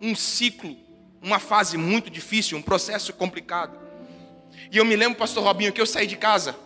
um 0.01 0.13
ciclo 0.17 0.77
uma 1.23 1.39
fase 1.39 1.77
muito 1.77 2.11
difícil, 2.11 2.59
um 2.59 2.63
processo 2.63 3.13
complicado. 3.13 3.79
E 4.71 4.77
eu 4.77 4.85
me 4.85 4.97
lembro, 4.97 5.19
pastor 5.19 5.45
Robinho, 5.45 5.73
que 5.73 5.81
eu 5.81 5.87
saí 5.87 6.07
de 6.07 6.17
casa 6.17 6.57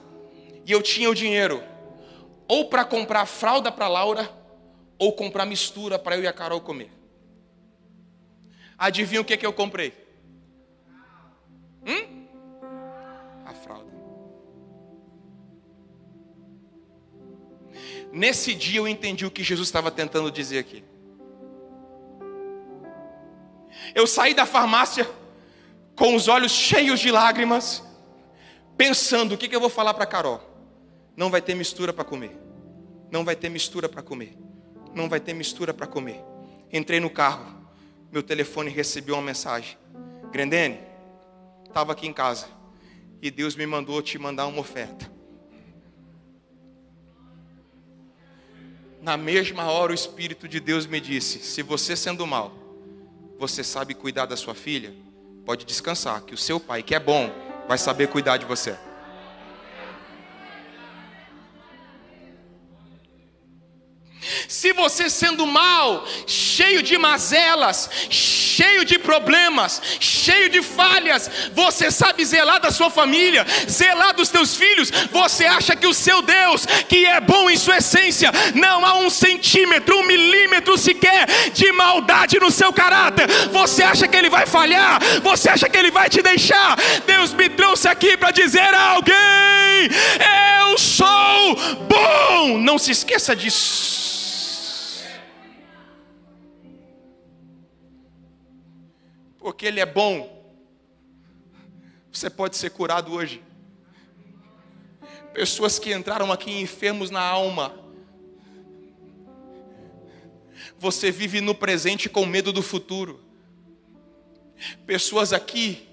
e 0.64 0.72
eu 0.72 0.82
tinha 0.82 1.10
o 1.10 1.14
dinheiro 1.14 1.62
ou 2.48 2.68
para 2.68 2.84
comprar 2.84 3.26
fralda 3.26 3.70
para 3.70 3.88
Laura 3.88 4.30
ou 4.98 5.12
comprar 5.12 5.44
mistura 5.44 5.98
para 5.98 6.16
eu 6.16 6.22
e 6.22 6.26
a 6.26 6.32
Carol 6.32 6.60
comer. 6.60 6.90
Adivinha 8.78 9.20
o 9.20 9.24
que, 9.24 9.36
que 9.36 9.44
eu 9.46 9.52
comprei? 9.52 9.92
Hum? 11.86 12.26
A 13.44 13.54
fralda. 13.54 13.92
Nesse 18.12 18.54
dia 18.54 18.78
eu 18.78 18.88
entendi 18.88 19.26
o 19.26 19.30
que 19.30 19.42
Jesus 19.42 19.68
estava 19.68 19.90
tentando 19.90 20.30
dizer 20.30 20.58
aqui. 20.58 20.82
Eu 23.96 24.06
saí 24.06 24.34
da 24.34 24.44
farmácia 24.44 25.10
com 25.96 26.14
os 26.14 26.28
olhos 26.28 26.52
cheios 26.52 27.00
de 27.00 27.10
lágrimas, 27.10 27.82
pensando: 28.76 29.34
o 29.34 29.38
que, 29.38 29.48
que 29.48 29.56
eu 29.56 29.60
vou 29.60 29.70
falar 29.70 29.94
para 29.94 30.04
Carol? 30.04 30.38
Não 31.16 31.30
vai 31.30 31.40
ter 31.40 31.54
mistura 31.54 31.94
para 31.94 32.04
comer. 32.04 32.36
Não 33.10 33.24
vai 33.24 33.34
ter 33.34 33.48
mistura 33.48 33.88
para 33.88 34.02
comer. 34.02 34.36
Não 34.94 35.08
vai 35.08 35.18
ter 35.18 35.32
mistura 35.32 35.72
para 35.72 35.86
comer. 35.86 36.22
Entrei 36.70 37.00
no 37.00 37.08
carro, 37.08 37.66
meu 38.12 38.22
telefone 38.22 38.68
recebeu 38.68 39.14
uma 39.14 39.22
mensagem: 39.22 39.78
Grendene, 40.30 40.78
estava 41.66 41.92
aqui 41.92 42.06
em 42.06 42.12
casa 42.12 42.48
e 43.22 43.30
Deus 43.30 43.56
me 43.56 43.66
mandou 43.66 44.02
te 44.02 44.18
mandar 44.18 44.46
uma 44.46 44.60
oferta. 44.60 45.10
Na 49.00 49.16
mesma 49.16 49.70
hora, 49.70 49.92
o 49.92 49.94
Espírito 49.94 50.46
de 50.46 50.60
Deus 50.60 50.84
me 50.84 51.00
disse: 51.00 51.38
Se 51.38 51.62
você 51.62 51.96
sendo 51.96 52.26
mal, 52.26 52.65
você 53.38 53.62
sabe 53.62 53.94
cuidar 53.94 54.26
da 54.26 54.36
sua 54.36 54.54
filha, 54.54 54.94
pode 55.44 55.64
descansar, 55.64 56.22
que 56.22 56.34
o 56.34 56.38
seu 56.38 56.58
pai, 56.58 56.82
que 56.82 56.94
é 56.94 57.00
bom, 57.00 57.30
vai 57.68 57.78
saber 57.78 58.08
cuidar 58.08 58.36
de 58.36 58.44
você. 58.44 58.76
Se 64.48 64.72
você 64.72 65.08
sendo 65.08 65.46
mal, 65.46 66.04
cheio 66.26 66.82
de 66.82 66.98
mazelas, 66.98 67.90
cheio 68.56 68.86
de 68.86 68.98
problemas, 68.98 69.82
cheio 70.00 70.48
de 70.48 70.62
falhas, 70.62 71.30
você 71.52 71.90
sabe 71.90 72.24
zelar 72.24 72.58
da 72.58 72.70
sua 72.70 72.88
família, 72.88 73.44
zelar 73.68 74.14
dos 74.14 74.30
teus 74.30 74.56
filhos, 74.56 74.90
você 75.12 75.44
acha 75.44 75.76
que 75.76 75.86
o 75.86 75.92
seu 75.92 76.22
Deus, 76.22 76.64
que 76.88 77.04
é 77.04 77.20
bom 77.20 77.50
em 77.50 77.56
sua 77.58 77.76
essência, 77.76 78.32
não 78.54 78.84
há 78.84 78.94
um 78.96 79.10
centímetro, 79.10 79.98
um 79.98 80.06
milímetro 80.06 80.78
sequer 80.78 81.26
de 81.52 81.70
maldade 81.72 82.40
no 82.40 82.50
seu 82.50 82.72
caráter, 82.72 83.28
você 83.52 83.82
acha 83.82 84.08
que 84.08 84.16
ele 84.16 84.30
vai 84.30 84.46
falhar, 84.46 85.00
você 85.22 85.50
acha 85.50 85.68
que 85.68 85.76
ele 85.76 85.90
vai 85.90 86.08
te 86.08 86.22
deixar? 86.22 86.76
Deus 87.06 87.34
me 87.34 87.50
trouxe 87.50 87.88
aqui 87.88 88.16
para 88.16 88.30
dizer 88.30 88.72
a 88.72 88.92
alguém: 88.92 89.14
eu 90.70 90.78
sou 90.78 91.56
bom, 91.88 92.58
não 92.58 92.78
se 92.78 92.90
esqueça 92.90 93.36
disso. 93.36 94.05
Porque 99.46 99.64
Ele 99.64 99.78
é 99.78 99.86
bom, 99.86 100.44
você 102.10 102.28
pode 102.28 102.56
ser 102.56 102.70
curado 102.70 103.12
hoje. 103.12 103.44
Pessoas 105.32 105.78
que 105.78 105.94
entraram 105.94 106.32
aqui 106.32 106.50
enfermos 106.60 107.12
na 107.12 107.20
alma, 107.20 107.72
você 110.76 111.12
vive 111.12 111.40
no 111.40 111.54
presente 111.54 112.08
com 112.08 112.26
medo 112.26 112.52
do 112.52 112.60
futuro. 112.60 113.20
Pessoas 114.84 115.32
aqui 115.32 115.88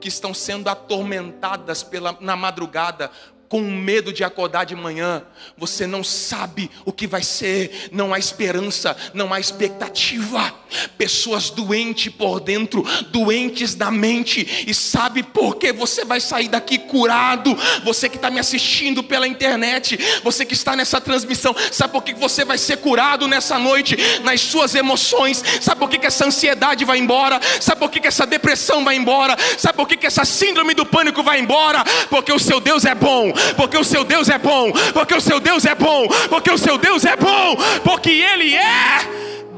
que 0.00 0.08
estão 0.08 0.34
sendo 0.34 0.66
atormentadas 0.66 1.84
pela, 1.84 2.18
na 2.20 2.34
madrugada 2.34 3.12
com 3.48 3.62
medo 3.62 4.12
de 4.12 4.22
acordar 4.22 4.64
de 4.64 4.74
manhã, 4.74 5.22
você 5.56 5.86
não 5.86 6.04
sabe 6.04 6.70
o 6.84 6.92
que 6.92 7.06
vai 7.06 7.22
ser, 7.22 7.88
não 7.90 8.12
há 8.12 8.18
esperança, 8.18 8.96
não 9.14 9.32
há 9.32 9.40
expectativa. 9.40 10.54
Pessoas 10.98 11.48
doentes 11.48 12.12
por 12.12 12.40
dentro, 12.40 12.84
doentes 13.10 13.74
da 13.74 13.90
mente, 13.90 14.66
e 14.66 14.74
sabe 14.74 15.22
por 15.22 15.56
que 15.56 15.72
você 15.72 16.04
vai 16.04 16.20
sair 16.20 16.48
daqui 16.48 16.76
curado? 16.78 17.56
Você 17.84 18.06
que 18.08 18.16
está 18.16 18.30
me 18.30 18.38
assistindo 18.38 19.02
pela 19.02 19.26
internet, 19.26 19.98
você 20.22 20.44
que 20.44 20.52
está 20.52 20.76
nessa 20.76 21.00
transmissão, 21.00 21.56
sabe 21.72 21.92
por 21.94 22.02
que 22.02 22.12
você 22.12 22.44
vai 22.44 22.58
ser 22.58 22.76
curado 22.76 23.26
nessa 23.26 23.58
noite? 23.58 23.96
Nas 24.22 24.42
suas 24.42 24.74
emoções, 24.74 25.42
sabe 25.62 25.80
por 25.80 25.88
que, 25.88 26.06
essa 26.06 26.26
ansiedade 26.26 26.84
vai 26.84 26.98
embora? 26.98 27.40
Sabe 27.60 27.80
por 27.80 27.90
que, 27.90 28.06
essa 28.06 28.26
depressão 28.26 28.84
vai 28.84 28.96
embora? 28.96 29.36
Sabe 29.56 29.76
por 29.76 29.88
que 29.88 30.06
essa 30.06 30.24
síndrome 30.26 30.74
do 30.74 30.84
pânico 30.84 31.22
vai 31.22 31.40
embora? 31.40 31.82
Porque 32.10 32.32
o 32.32 32.38
seu 32.38 32.60
Deus 32.60 32.84
é 32.84 32.94
bom 32.94 33.32
porque 33.56 33.76
o 33.76 33.84
seu 33.84 34.04
Deus 34.04 34.28
é 34.28 34.38
bom, 34.38 34.72
porque 34.92 35.14
o 35.14 35.20
seu 35.20 35.40
Deus 35.40 35.64
é 35.64 35.74
bom, 35.74 36.08
porque 36.28 36.50
o 36.50 36.58
seu 36.58 36.78
Deus 36.78 37.04
é 37.04 37.16
bom, 37.16 37.56
porque 37.84 38.10
Ele 38.10 38.54
é 38.54 38.98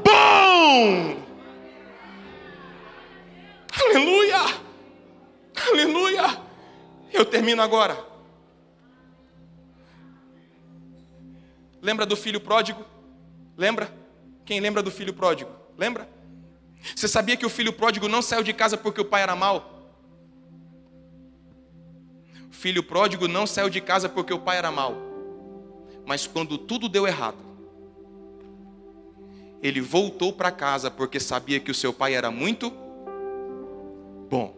bom. 0.03 1.17
Aleluia, 3.85 4.39
aleluia. 5.69 6.41
Eu 7.11 7.25
termino 7.25 7.61
agora. 7.61 7.97
Lembra 11.81 12.05
do 12.05 12.15
filho 12.15 12.39
pródigo? 12.39 12.85
Lembra? 13.57 13.91
Quem 14.45 14.59
lembra 14.59 14.83
do 14.83 14.91
filho 14.91 15.13
pródigo? 15.13 15.51
Lembra? 15.77 16.07
Você 16.95 17.07
sabia 17.07 17.37
que 17.37 17.45
o 17.45 17.49
filho 17.49 17.73
pródigo 17.73 18.07
não 18.07 18.21
saiu 18.21 18.43
de 18.43 18.53
casa 18.53 18.77
porque 18.77 19.01
o 19.01 19.05
pai 19.05 19.21
era 19.23 19.35
mau? 19.35 19.70
Filho 22.61 22.83
pródigo 22.83 23.27
não 23.27 23.47
saiu 23.47 23.71
de 23.71 23.81
casa 23.81 24.07
porque 24.07 24.31
o 24.31 24.37
pai 24.37 24.59
era 24.59 24.69
mau. 24.69 24.95
Mas 26.05 26.27
quando 26.27 26.59
tudo 26.59 26.87
deu 26.87 27.07
errado, 27.07 27.39
ele 29.63 29.81
voltou 29.81 30.31
para 30.31 30.51
casa 30.51 30.91
porque 30.91 31.19
sabia 31.19 31.59
que 31.59 31.71
o 31.71 31.73
seu 31.73 31.91
pai 31.91 32.13
era 32.13 32.29
muito 32.29 32.71
bom. 34.29 34.55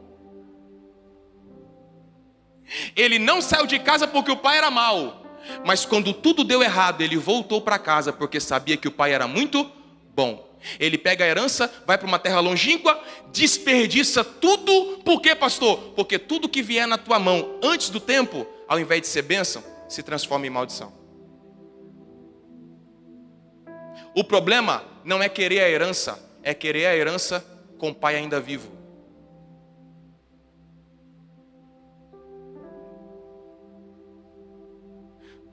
Ele 2.93 3.17
não 3.17 3.41
saiu 3.41 3.65
de 3.65 3.79
casa 3.79 4.05
porque 4.05 4.31
o 4.31 4.37
pai 4.37 4.57
era 4.57 4.69
mau, 4.69 5.25
mas 5.65 5.85
quando 5.85 6.13
tudo 6.13 6.43
deu 6.43 6.61
errado, 6.61 6.99
ele 6.99 7.15
voltou 7.15 7.61
para 7.61 7.79
casa 7.79 8.11
porque 8.11 8.37
sabia 8.37 8.75
que 8.75 8.89
o 8.89 8.91
pai 8.91 9.13
era 9.13 9.27
muito 9.27 9.69
bom. 10.13 10.45
Ele 10.79 10.97
pega 10.97 11.23
a 11.23 11.27
herança, 11.27 11.71
vai 11.85 11.97
para 11.97 12.07
uma 12.07 12.19
terra 12.19 12.39
longínqua, 12.39 13.01
desperdiça 13.31 14.23
tudo. 14.23 14.99
Por 15.03 15.21
quê, 15.21 15.35
pastor? 15.35 15.93
Porque 15.95 16.17
tudo 16.17 16.49
que 16.49 16.61
vier 16.61 16.87
na 16.87 16.97
tua 16.97 17.19
mão 17.19 17.59
antes 17.61 17.89
do 17.89 17.99
tempo, 17.99 18.47
ao 18.67 18.79
invés 18.79 19.01
de 19.01 19.07
ser 19.07 19.21
bênção, 19.23 19.63
se 19.89 20.01
transforma 20.01 20.47
em 20.47 20.49
maldição. 20.49 20.93
O 24.15 24.23
problema 24.23 24.83
não 25.03 25.21
é 25.21 25.29
querer 25.29 25.61
a 25.61 25.69
herança, 25.69 26.19
é 26.43 26.53
querer 26.53 26.85
a 26.85 26.95
herança 26.95 27.43
com 27.77 27.89
o 27.89 27.95
pai 27.95 28.15
ainda 28.15 28.39
vivo. 28.39 28.71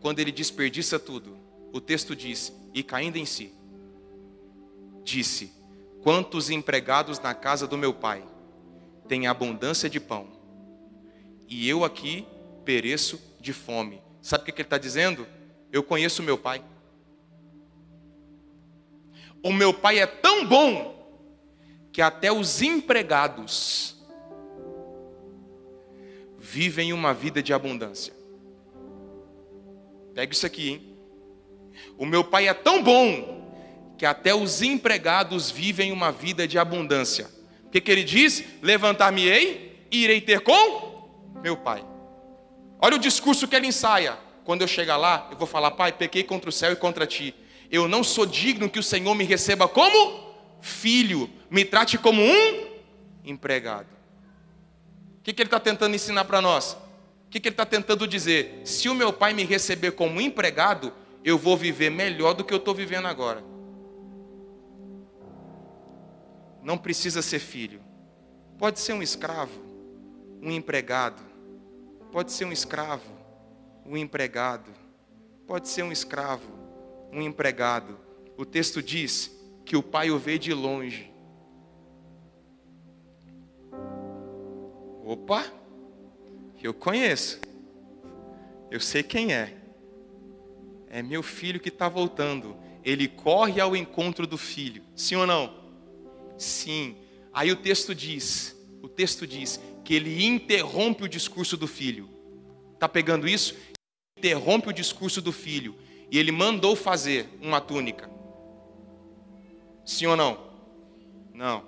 Quando 0.01 0.19
ele 0.19 0.33
desperdiça 0.33 0.99
tudo, 0.99 1.37
o 1.73 1.81
texto 1.81 2.17
diz: 2.17 2.53
e 2.73 2.83
caindo 2.83 3.17
em 3.17 3.27
si, 3.27 3.53
disse: 5.03 5.53
Quantos 6.03 6.51
empregados 6.51 7.19
na 7.19 7.35
casa 7.35 7.67
do 7.67 7.77
meu 7.77 7.93
pai 7.93 8.25
têm 9.09 9.27
abundância 9.27 9.89
de 9.89 9.99
pão, 9.99 10.29
e 11.49 11.69
eu 11.69 11.85
aqui 11.85 12.27
pereço 12.65 13.21
de 13.41 13.53
fome. 13.53 14.01
Sabe 14.23 14.43
o 14.43 14.45
que 14.45 14.53
ele 14.53 14.63
está 14.63 14.79
dizendo? 14.79 15.27
Eu 15.73 15.83
conheço 15.83 16.23
meu 16.23 16.39
pai. 16.39 16.63
O 19.43 19.53
meu 19.53 19.73
pai 19.73 19.99
é 19.99 20.07
tão 20.07 20.47
bom 20.47 20.95
que 21.93 22.03
até 22.03 22.31
os 22.31 22.61
empregados 22.63 23.97
vivem 26.39 26.93
uma 26.93 27.15
vida 27.15 27.43
de 27.43 27.53
abundância. 27.53 28.13
Pega 30.15 30.33
isso 30.33 30.47
aqui, 30.47 30.71
hein? 30.71 30.97
O 31.97 32.05
meu 32.05 32.23
pai 32.23 32.49
é 32.49 32.55
tão 32.55 32.83
bom 32.83 33.40
que 34.01 34.07
até 34.07 34.35
os 34.35 34.63
empregados 34.63 35.51
vivem 35.51 35.93
uma 35.93 36.11
vida 36.11 36.49
de 36.49 36.59
abundância. 36.59 37.29
O 37.67 37.69
que, 37.69 37.83
que 37.83 37.91
ele 37.91 38.03
diz? 38.03 38.43
Levantar-me-ei 38.63 39.85
e 39.91 40.05
irei 40.05 40.23
ter 40.23 40.41
com 40.41 41.21
meu 41.43 41.55
pai. 41.55 41.85
Olha 42.79 42.97
o 42.97 42.99
discurso 42.99 43.47
que 43.47 43.55
ele 43.55 43.67
ensaia. 43.67 44.17
Quando 44.43 44.63
eu 44.63 44.67
chegar 44.67 44.97
lá, 44.97 45.29
eu 45.31 45.37
vou 45.37 45.47
falar: 45.47 45.73
Pai, 45.73 45.93
pequei 45.93 46.25
contra 46.25 46.49
o 46.49 46.53
céu 46.53 46.73
e 46.73 46.77
contra 46.77 47.07
ti. 47.07 47.35
Eu 47.71 47.87
não 47.87 48.03
sou 48.03 48.25
digno 48.25 48.71
que 48.71 48.79
o 48.79 48.83
Senhor 48.83 49.15
me 49.15 49.25
receba 49.25 49.69
como 49.69 50.33
filho, 50.63 51.29
me 51.51 51.63
trate 51.63 51.99
como 51.99 52.23
um 52.23 52.69
empregado. 53.23 53.89
O 55.19 55.23
que, 55.23 55.35
que 55.35 55.43
ele 55.43 55.49
está 55.49 55.61
tentando 55.61 55.95
ensinar 55.95 56.25
para 56.25 56.41
nós? 56.41 56.73
O 57.27 57.31
que, 57.31 57.39
que 57.39 57.49
ele 57.49 57.53
está 57.53 57.67
tentando 57.67 58.09
dizer? 58.09 58.63
Se 58.65 58.89
o 58.89 58.95
meu 58.95 59.13
pai 59.13 59.35
me 59.35 59.45
receber 59.45 59.91
como 59.91 60.23
empregado, 60.23 60.91
eu 61.23 61.37
vou 61.37 61.55
viver 61.55 61.91
melhor 61.91 62.33
do 62.33 62.43
que 62.43 62.55
eu 62.55 62.59
estou 62.59 62.75
vivendo 62.75 63.05
agora. 63.05 63.51
Não 66.63 66.77
precisa 66.77 67.23
ser 67.23 67.39
filho, 67.39 67.81
pode 68.59 68.79
ser 68.79 68.93
um 68.93 69.03
escravo, 69.03 69.61
um 70.43 70.51
empregado, 70.51 71.23
pode 72.13 72.33
ser 72.33 72.45
um 72.45 72.53
escravo, 72.53 73.11
um 73.87 73.97
empregado, 73.97 74.71
pode 75.47 75.69
ser 75.69 75.83
um 75.83 75.93
escravo, 75.93 76.53
um 77.13 77.23
empregado. 77.23 77.99
O 78.37 78.45
texto 78.45 78.83
diz 78.83 79.31
que 79.65 79.77
o 79.77 79.83
pai 79.83 80.11
o 80.11 80.19
vê 80.19 80.39
de 80.39 80.53
longe. 80.53 81.11
Opa, 85.05 85.45
eu 86.63 86.73
conheço, 86.73 87.41
eu 88.71 88.81
sei 88.81 89.03
quem 89.03 89.33
é. 89.33 89.57
É 90.89 91.03
meu 91.03 91.23
filho 91.23 91.61
que 91.61 91.69
está 91.69 91.89
voltando. 91.89 92.57
Ele 92.85 93.07
corre 93.07 93.61
ao 93.61 93.77
encontro 93.77 94.27
do 94.27 94.37
filho. 94.39 94.83
Sim 94.95 95.17
ou 95.17 95.27
não? 95.27 95.60
Sim. 96.41 96.97
Aí 97.35 97.53
o 97.53 97.57
texto 97.57 97.95
diz, 97.95 98.57
o 98.81 98.89
texto 98.89 99.27
diz 99.27 99.61
que 99.85 99.95
ele 99.95 100.25
interrompe 100.25 101.05
o 101.05 101.09
discurso 101.09 101.55
do 101.55 101.67
filho. 101.67 102.09
Tá 102.79 102.89
pegando 102.89 103.29
isso? 103.29 103.55
Interrompe 104.17 104.71
o 104.71 104.73
discurso 104.73 105.21
do 105.21 105.33
filho 105.33 105.77
e 106.11 106.19
ele 106.19 106.33
mandou 106.33 106.75
fazer 106.75 107.29
uma 107.43 107.61
túnica. 107.61 108.11
Sim 109.85 110.07
ou 110.07 110.17
não? 110.17 110.39
Não. 111.35 111.63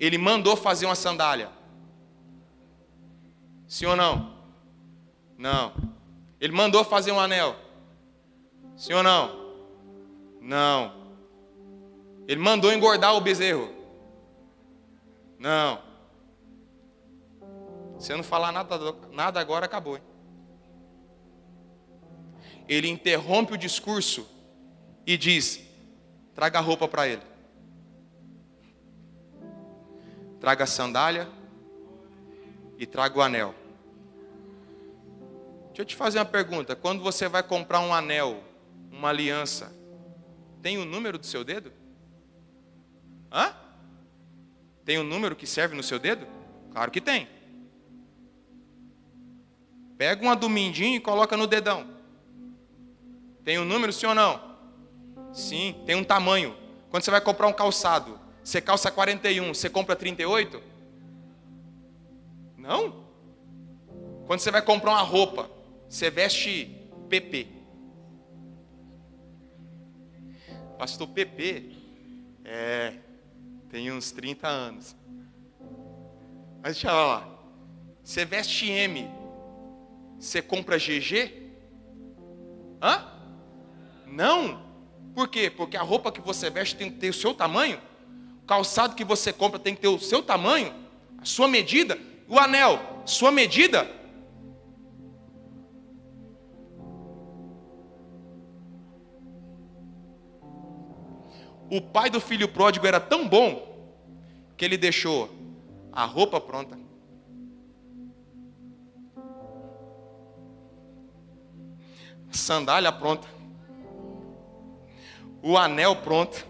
Ele 0.00 0.18
mandou 0.18 0.56
fazer 0.56 0.86
uma 0.86 0.96
sandália. 0.96 1.48
Sim 3.68 3.86
ou 3.86 3.94
não? 3.94 4.36
Não. 5.38 5.74
Ele 6.40 6.52
mandou 6.52 6.84
fazer 6.84 7.12
um 7.12 7.20
anel. 7.20 7.56
Sim 8.76 8.94
ou 8.94 9.02
não? 9.04 9.41
Não. 10.42 10.92
Ele 12.26 12.40
mandou 12.40 12.72
engordar 12.72 13.14
o 13.14 13.20
bezerro. 13.20 13.72
Não. 15.38 15.80
Se 17.98 18.12
eu 18.12 18.16
não 18.16 18.24
falar 18.24 18.50
nada, 18.50 18.76
nada 19.12 19.40
agora, 19.40 19.66
acabou. 19.66 19.96
Hein? 19.96 20.02
Ele 22.68 22.88
interrompe 22.88 23.52
o 23.52 23.56
discurso 23.56 24.28
e 25.06 25.16
diz: 25.16 25.60
traga 26.34 26.58
a 26.58 26.62
roupa 26.62 26.88
para 26.88 27.06
ele. 27.06 27.22
Traga 30.40 30.64
a 30.64 30.66
sandália 30.66 31.28
e 32.76 32.84
traga 32.84 33.16
o 33.16 33.22
anel. 33.22 33.54
Deixa 35.68 35.82
eu 35.82 35.86
te 35.86 35.94
fazer 35.94 36.18
uma 36.18 36.24
pergunta. 36.24 36.74
Quando 36.74 37.00
você 37.00 37.28
vai 37.28 37.42
comprar 37.44 37.80
um 37.80 37.94
anel, 37.94 38.42
uma 38.90 39.08
aliança, 39.08 39.72
tem 40.62 40.78
o 40.78 40.84
número 40.84 41.18
do 41.18 41.26
seu 41.26 41.42
dedo? 41.42 41.72
Hã? 43.30 43.54
Tem 44.84 44.98
o 44.98 45.02
um 45.02 45.04
número 45.04 45.34
que 45.34 45.46
serve 45.46 45.74
no 45.74 45.82
seu 45.82 45.98
dedo? 45.98 46.26
Claro 46.70 46.90
que 46.90 47.00
tem. 47.00 47.28
Pega 49.98 50.22
uma 50.22 50.36
do 50.36 50.48
mindinho 50.48 50.96
e 50.96 51.00
coloca 51.00 51.36
no 51.36 51.46
dedão. 51.46 51.86
Tem 53.44 53.58
um 53.58 53.64
número, 53.64 53.92
sim 53.92 54.06
ou 54.06 54.14
não? 54.14 54.56
Sim, 55.32 55.74
tem 55.84 55.96
um 55.96 56.04
tamanho. 56.04 56.56
Quando 56.90 57.02
você 57.02 57.10
vai 57.10 57.20
comprar 57.20 57.48
um 57.48 57.52
calçado, 57.52 58.18
você 58.42 58.60
calça 58.60 58.90
41, 58.90 59.54
você 59.54 59.68
compra 59.68 59.96
38? 59.96 60.62
Não? 62.56 63.04
Quando 64.26 64.40
você 64.40 64.50
vai 64.50 64.62
comprar 64.62 64.92
uma 64.92 65.02
roupa, 65.02 65.50
você 65.88 66.10
veste 66.10 66.76
PP. 67.08 67.61
Pastor 70.78 71.08
PP, 71.08 71.72
é, 72.44 72.94
tem 73.70 73.90
uns 73.92 74.10
30 74.10 74.48
anos. 74.48 74.96
Mas 76.62 76.74
deixa 76.74 76.88
eu 76.88 76.94
lá. 76.94 77.28
Você 78.02 78.24
veste 78.24 78.68
M, 78.68 79.08
você 80.18 80.42
compra 80.42 80.76
GG? 80.76 81.32
Hã? 82.80 83.06
Não. 84.06 84.62
Por 85.14 85.28
quê? 85.28 85.50
Porque 85.50 85.76
a 85.76 85.82
roupa 85.82 86.10
que 86.10 86.20
você 86.20 86.50
veste 86.50 86.76
tem 86.76 86.90
que 86.90 86.98
ter 86.98 87.10
o 87.10 87.14
seu 87.14 87.34
tamanho, 87.34 87.80
o 88.42 88.46
calçado 88.46 88.94
que 88.94 89.04
você 89.04 89.32
compra 89.32 89.58
tem 89.58 89.74
que 89.74 89.80
ter 89.80 89.88
o 89.88 89.98
seu 89.98 90.22
tamanho, 90.22 90.74
a 91.18 91.24
sua 91.24 91.46
medida, 91.46 91.98
o 92.28 92.38
anel, 92.38 93.02
sua 93.04 93.30
medida, 93.30 93.88
o 101.72 101.80
pai 101.80 102.10
do 102.10 102.20
filho 102.20 102.46
pródigo 102.46 102.86
era 102.86 103.00
tão 103.00 103.26
bom 103.26 103.66
que 104.58 104.62
ele 104.62 104.76
deixou 104.76 105.34
a 105.90 106.04
roupa 106.04 106.38
pronta, 106.38 106.78
sandália 112.30 112.92
pronta, 112.92 113.26
o 115.42 115.56
anel 115.56 115.96
pronto. 115.96 116.46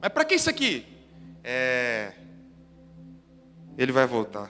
Mas 0.00 0.12
para 0.12 0.24
que 0.24 0.36
isso 0.36 0.48
aqui? 0.48 0.86
É. 1.42 2.12
Ele 3.76 3.90
vai 3.90 4.06
voltar. 4.06 4.48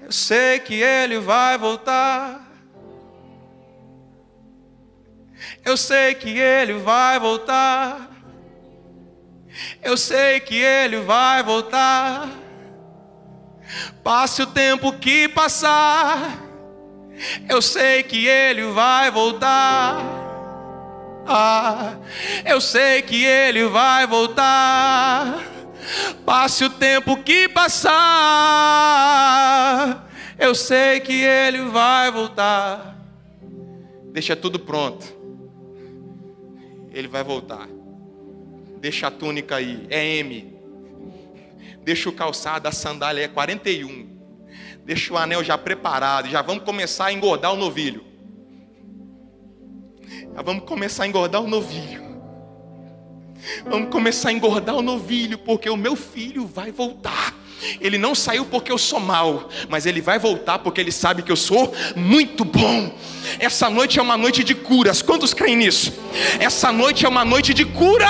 Eu 0.00 0.12
sei 0.12 0.60
que 0.60 0.74
ele 0.74 1.18
vai 1.18 1.58
voltar. 1.58 2.43
Eu 5.64 5.76
sei 5.76 6.14
que 6.14 6.38
ele 6.38 6.74
vai 6.74 7.18
voltar. 7.18 8.10
Eu 9.82 9.96
sei 9.96 10.40
que 10.40 10.56
ele 10.56 11.00
vai 11.00 11.42
voltar. 11.42 12.28
Passe 14.02 14.42
o 14.42 14.46
tempo 14.46 14.92
que 14.92 15.28
passar. 15.28 16.42
Eu 17.48 17.62
sei 17.62 18.02
que 18.02 18.26
ele 18.26 18.64
vai 18.66 19.10
voltar. 19.10 19.96
Ah, 21.26 21.94
eu 22.44 22.60
sei 22.60 23.00
que 23.00 23.24
ele 23.24 23.66
vai 23.66 24.06
voltar. 24.06 25.42
Passe 26.26 26.64
o 26.64 26.70
tempo 26.70 27.16
que 27.18 27.48
passar. 27.48 27.94
Eu 30.38 30.54
sei 30.54 31.00
que 31.00 31.22
ele 31.22 31.62
vai 31.62 32.10
voltar. 32.10 32.96
Deixa 34.12 34.36
tudo 34.36 34.58
pronto 34.58 35.13
ele 36.94 37.08
vai 37.08 37.24
voltar. 37.24 37.68
Deixa 38.78 39.08
a 39.08 39.10
túnica 39.10 39.56
aí, 39.56 39.86
é 39.90 40.16
M. 40.18 40.54
Deixa 41.82 42.08
o 42.08 42.12
calçado, 42.12 42.68
a 42.68 42.72
sandália 42.72 43.24
é 43.24 43.28
41. 43.28 44.14
Deixa 44.84 45.12
o 45.12 45.16
anel 45.16 45.42
já 45.42 45.58
preparado, 45.58 46.28
já 46.28 46.40
vamos 46.40 46.64
começar 46.64 47.06
a 47.06 47.12
engordar 47.12 47.52
o 47.52 47.56
novilho. 47.56 48.04
Já 50.34 50.42
vamos 50.42 50.64
começar 50.64 51.04
a 51.04 51.06
engordar 51.06 51.42
o 51.42 51.48
novilho. 51.48 52.04
Vamos 53.66 53.90
começar 53.90 54.28
a 54.28 54.32
engordar 54.32 54.76
o 54.76 54.82
novilho, 54.82 55.38
porque 55.38 55.68
o 55.68 55.76
meu 55.76 55.96
filho 55.96 56.46
vai 56.46 56.70
voltar. 56.70 57.34
Ele 57.80 57.98
não 57.98 58.14
saiu 58.14 58.44
porque 58.44 58.70
eu 58.70 58.78
sou 58.78 59.00
mal, 59.00 59.48
mas 59.68 59.86
ele 59.86 60.00
vai 60.00 60.18
voltar 60.18 60.58
porque 60.58 60.80
ele 60.80 60.92
sabe 60.92 61.22
que 61.22 61.32
eu 61.32 61.36
sou 61.36 61.74
muito 61.96 62.44
bom. 62.44 62.92
Essa 63.38 63.70
noite 63.70 63.98
é 63.98 64.02
uma 64.02 64.16
noite 64.16 64.44
de 64.44 64.54
curas. 64.54 65.02
Quantos 65.02 65.32
creem 65.32 65.56
nisso? 65.56 65.92
Essa 66.38 66.72
noite 66.72 67.06
é 67.06 67.08
uma 67.08 67.24
noite 67.24 67.54
de 67.54 67.64
cura. 67.64 68.08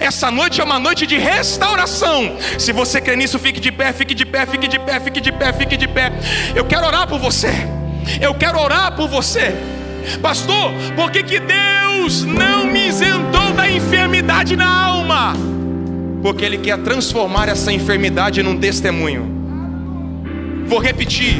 Essa 0.00 0.30
noite 0.30 0.60
é 0.60 0.64
uma 0.64 0.78
noite 0.78 1.06
de 1.06 1.18
restauração. 1.18 2.36
Se 2.58 2.72
você 2.72 3.00
crê 3.00 3.16
nisso, 3.16 3.38
fique 3.38 3.60
de 3.60 3.72
pé, 3.72 3.92
fique 3.92 4.14
de 4.14 4.24
pé, 4.24 4.46
fique 4.46 4.68
de 4.68 4.78
pé, 4.78 5.00
fique 5.00 5.20
de 5.20 5.32
pé, 5.32 5.52
fique 5.52 5.76
de 5.76 5.88
pé. 5.88 6.12
Eu 6.54 6.64
quero 6.64 6.86
orar 6.86 7.06
por 7.08 7.18
você. 7.18 7.50
Eu 8.20 8.34
quero 8.34 8.58
orar 8.58 8.94
por 8.94 9.08
você. 9.08 9.54
Pastor, 10.22 10.72
por 10.94 11.10
que, 11.10 11.22
que 11.22 11.40
Deus 11.40 12.24
não 12.24 12.64
me 12.66 12.88
isentou 12.88 13.52
da 13.52 13.68
enfermidade 13.68 14.54
na 14.54 14.86
alma? 14.86 15.55
Porque 16.22 16.44
Ele 16.44 16.58
quer 16.58 16.78
transformar 16.78 17.48
essa 17.48 17.72
enfermidade 17.72 18.42
num 18.42 18.56
testemunho. 18.56 19.26
Vou 20.66 20.78
repetir: 20.78 21.36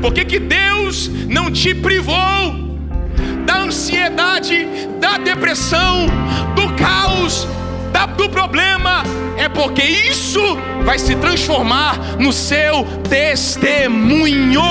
por 0.00 0.12
que, 0.12 0.24
que 0.24 0.38
Deus 0.38 1.10
não 1.28 1.50
te 1.50 1.74
privou 1.74 2.70
da 3.44 3.62
ansiedade, 3.62 4.66
da 5.00 5.18
depressão, 5.18 6.06
do 6.54 6.74
caos, 6.74 7.46
do 8.20 8.28
problema, 8.28 9.02
é 9.36 9.48
porque 9.48 9.82
isso 9.82 10.40
vai 10.84 10.98
se 10.98 11.14
transformar 11.16 11.98
no 12.18 12.32
seu 12.32 12.84
testemunho. 13.08 14.62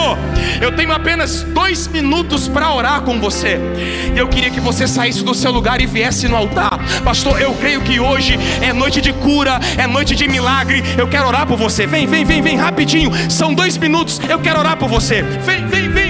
Eu 0.62 0.76
tenho 0.76 0.92
apenas 0.92 1.42
dois 1.44 1.88
minutos 1.88 2.48
para 2.48 2.72
orar 2.72 3.02
com 3.02 3.20
você. 3.20 3.60
Eu 4.16 4.28
queria 4.28 4.52
que 4.52 4.60
você 4.60 4.88
saísse 4.88 5.24
do 5.24 5.34
seu 5.34 5.52
lugar 5.52 5.82
e 5.82 5.86
viesse 5.86 6.28
no 6.28 6.36
altar, 6.36 6.80
pastor. 7.04 7.42
Eu 7.42 7.54
creio 7.56 7.82
que 7.82 8.00
hoje 8.00 8.38
é 8.62 8.72
noite 8.72 9.02
de 9.02 9.14
cura, 9.14 9.60
é 9.78 9.88
noite 9.88 10.16
de 10.16 10.28
milagre. 10.28 10.84
Eu 10.98 11.08
quero 11.08 11.28
orar 11.28 11.48
por 11.48 11.58
você. 11.58 11.88
Vem, 11.88 12.06
vem, 12.06 12.24
vem, 12.24 12.42
vem, 12.42 12.58
rapidinho. 12.58 13.12
São 13.30 13.54
dois 13.54 13.78
minutos. 13.78 14.22
Eu 14.30 14.40
quero 14.40 14.60
orar 14.60 14.78
por 14.78 14.90
você. 14.90 15.22
Vem, 15.22 15.66
vem, 15.68 15.90
vem. 15.90 16.09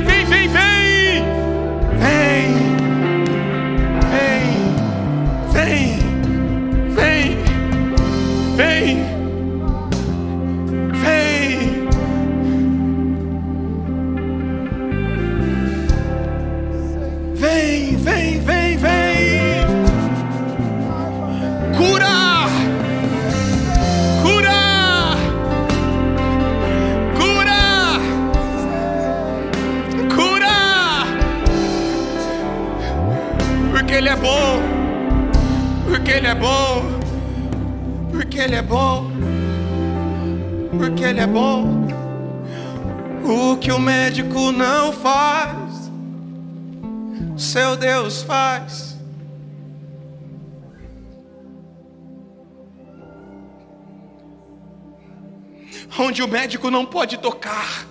Médico 56.30 56.70
não 56.70 56.86
pode 56.86 57.18
tocar, 57.18 57.88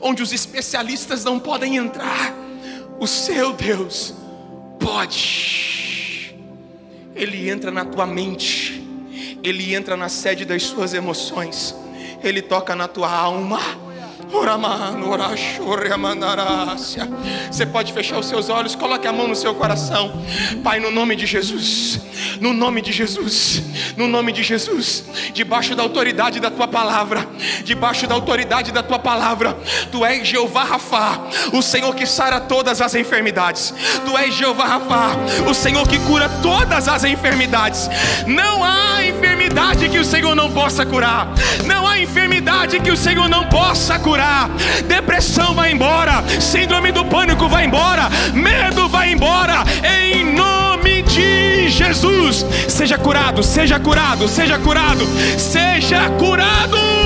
onde 0.00 0.22
os 0.22 0.32
especialistas 0.32 1.24
não 1.24 1.38
podem 1.40 1.76
entrar, 1.76 2.34
o 3.00 3.06
seu 3.06 3.52
Deus 3.52 4.14
pode. 4.78 6.34
Ele 7.14 7.48
entra 7.48 7.70
na 7.70 7.84
tua 7.84 8.06
mente, 8.06 8.86
ele 9.42 9.74
entra 9.74 9.96
na 9.96 10.08
sede 10.08 10.44
das 10.44 10.62
suas 10.62 10.94
emoções, 10.94 11.74
ele 12.22 12.42
toca 12.42 12.74
na 12.74 12.88
tua 12.88 13.10
alma. 13.10 13.60
Você 17.50 17.66
pode 17.66 17.92
fechar 17.92 18.18
os 18.18 18.26
seus 18.26 18.48
olhos, 18.48 18.74
coloque 18.74 19.06
a 19.06 19.12
mão 19.12 19.28
no 19.28 19.36
seu 19.36 19.54
coração. 19.54 20.12
Pai, 20.62 20.80
no 20.80 20.90
nome 20.90 21.16
de 21.16 21.26
Jesus, 21.26 22.00
no 22.40 22.52
nome 22.52 22.80
de 22.80 22.92
Jesus, 22.92 23.62
no 23.96 24.08
nome 24.08 24.32
de 24.32 24.42
Jesus, 24.42 25.04
debaixo 25.32 25.74
da 25.74 25.82
autoridade 25.82 26.40
da 26.40 26.50
tua 26.50 26.66
palavra, 26.66 27.28
debaixo 27.64 28.06
da 28.06 28.14
autoridade 28.14 28.72
da 28.72 28.82
tua 28.82 28.98
palavra, 28.98 29.56
tu 29.90 30.04
és 30.04 30.26
Jeová 30.26 30.64
Rafá, 30.64 31.20
o 31.52 31.62
Senhor 31.62 31.94
que 31.94 32.06
sara 32.06 32.40
todas 32.40 32.80
as 32.80 32.94
enfermidades. 32.94 33.74
Tu 34.04 34.18
és 34.18 34.34
Jeová 34.34 34.64
Rafá, 34.64 35.10
o 35.48 35.54
Senhor 35.54 35.86
que 35.86 35.98
cura 36.00 36.28
todas 36.42 36.88
as 36.88 37.04
enfermidades. 37.04 37.88
Não 38.26 38.62
há 38.64 39.04
enfermidade 39.04 39.33
que 39.90 39.98
o 39.98 40.04
Senhor 40.04 40.34
não 40.34 40.50
possa 40.50 40.84
curar. 40.86 41.28
Não 41.66 41.86
há 41.86 42.00
enfermidade 42.00 42.80
que 42.80 42.90
o 42.90 42.96
Senhor 42.96 43.28
não 43.28 43.44
possa 43.44 43.98
curar 43.98 44.14
curar. 44.14 44.48
Depressão 44.86 45.54
vai 45.54 45.72
embora, 45.72 46.22
síndrome 46.40 46.92
do 46.92 47.04
pânico 47.04 47.48
vai 47.48 47.64
embora, 47.64 48.08
medo 48.32 48.88
vai 48.88 49.10
embora, 49.10 49.64
em 49.82 50.34
nome 50.34 51.02
de 51.02 51.68
Jesus. 51.68 52.46
Seja 52.68 52.96
curado, 52.96 53.42
seja 53.42 53.80
curado, 53.80 54.28
seja 54.28 54.58
curado, 54.58 55.04
seja 55.36 56.08
curado. 56.10 57.03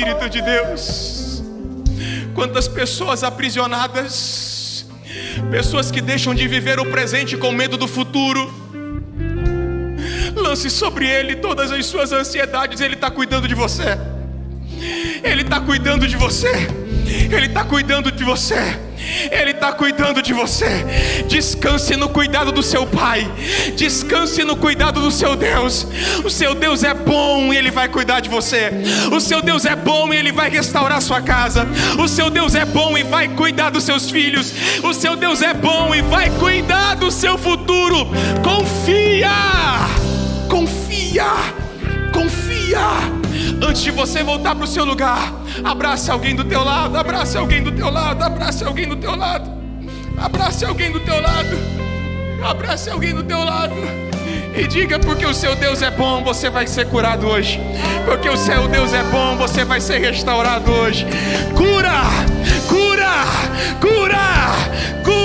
Espírito 0.00 0.30
de 0.30 0.40
Deus, 0.40 1.42
quantas 2.34 2.66
pessoas 2.66 3.22
aprisionadas, 3.22 4.86
pessoas 5.50 5.90
que 5.90 6.00
deixam 6.00 6.34
de 6.34 6.48
viver 6.48 6.80
o 6.80 6.86
presente 6.86 7.36
com 7.36 7.52
medo 7.52 7.76
do 7.76 7.86
futuro. 7.86 8.50
Lance 10.34 10.70
sobre 10.70 11.06
Ele 11.06 11.36
todas 11.36 11.70
as 11.70 11.84
suas 11.84 12.12
ansiedades, 12.12 12.80
Ele 12.80 12.94
está 12.94 13.10
cuidando 13.10 13.46
de 13.46 13.54
você. 13.54 13.98
Ele 15.22 15.42
está 15.42 15.60
cuidando 15.60 16.08
de 16.08 16.16
você. 16.16 16.50
Ele 17.30 17.44
está 17.44 17.62
cuidando 17.62 18.10
de 18.10 18.24
você. 18.24 18.80
Ele 19.30 19.50
está 19.50 19.72
cuidando 19.72 20.22
de 20.22 20.32
você. 20.32 20.84
Descanse 21.28 21.96
no 21.96 22.08
cuidado 22.08 22.52
do 22.52 22.62
seu 22.62 22.86
Pai. 22.86 23.30
Descanse 23.76 24.44
no 24.44 24.56
cuidado 24.56 25.00
do 25.00 25.10
seu 25.10 25.36
Deus. 25.36 25.86
O 26.24 26.30
seu 26.30 26.54
Deus 26.54 26.82
é 26.82 26.94
bom 26.94 27.52
e 27.52 27.56
Ele 27.56 27.70
vai 27.70 27.88
cuidar 27.88 28.20
de 28.20 28.28
você. 28.28 28.70
O 29.12 29.20
seu 29.20 29.42
Deus 29.42 29.64
é 29.64 29.76
bom 29.76 30.12
e 30.12 30.16
Ele 30.16 30.32
vai 30.32 30.50
restaurar 30.50 31.00
sua 31.00 31.20
casa. 31.20 31.66
O 31.98 32.08
seu 32.08 32.30
Deus 32.30 32.54
é 32.54 32.64
bom 32.64 32.96
e 32.96 33.02
vai 33.02 33.28
cuidar 33.28 33.70
dos 33.70 33.84
seus 33.84 34.10
filhos. 34.10 34.52
O 34.82 34.92
seu 34.92 35.16
Deus 35.16 35.42
é 35.42 35.54
bom 35.54 35.94
e 35.94 36.02
vai 36.02 36.30
cuidar 36.30 36.94
do 36.94 37.10
seu 37.10 37.36
futuro. 37.38 38.06
Confia! 38.42 39.30
Confia! 40.48 41.26
Confia! 42.12 43.19
Antes 43.70 43.82
de 43.82 43.92
você 43.92 44.24
voltar 44.24 44.56
para 44.56 44.64
o 44.64 44.66
seu 44.66 44.84
lugar, 44.84 45.32
abrace 45.62 46.10
alguém 46.10 46.34
do 46.34 46.42
teu 46.42 46.64
lado, 46.64 46.98
abrace 46.98 47.38
alguém 47.38 47.62
do 47.62 47.70
teu 47.70 47.88
lado, 47.88 48.20
abrace 48.24 48.64
alguém 48.64 48.88
do 48.88 48.96
teu 48.96 49.14
lado, 49.14 49.48
abrace 50.18 50.64
alguém 50.64 50.90
do 50.90 50.98
teu 50.98 51.22
lado, 51.22 51.56
abrace 52.42 52.90
alguém 52.90 53.14
do 53.14 53.22
teu 53.22 53.38
lado. 53.44 53.76
E 54.56 54.66
diga 54.66 54.98
porque 54.98 55.24
o 55.24 55.32
seu 55.32 55.54
Deus 55.54 55.82
é 55.82 55.90
bom, 55.92 56.24
você 56.24 56.50
vai 56.50 56.66
ser 56.66 56.88
curado 56.88 57.28
hoje. 57.28 57.60
Porque 58.04 58.28
o 58.28 58.36
seu 58.36 58.66
Deus 58.66 58.92
é 58.92 59.04
bom, 59.04 59.36
você 59.36 59.64
vai 59.64 59.80
ser 59.80 60.00
restaurado 60.00 60.68
hoje. 60.68 61.06
Cura! 61.56 62.02
Cura! 62.68 63.24
Cura! 63.80 65.19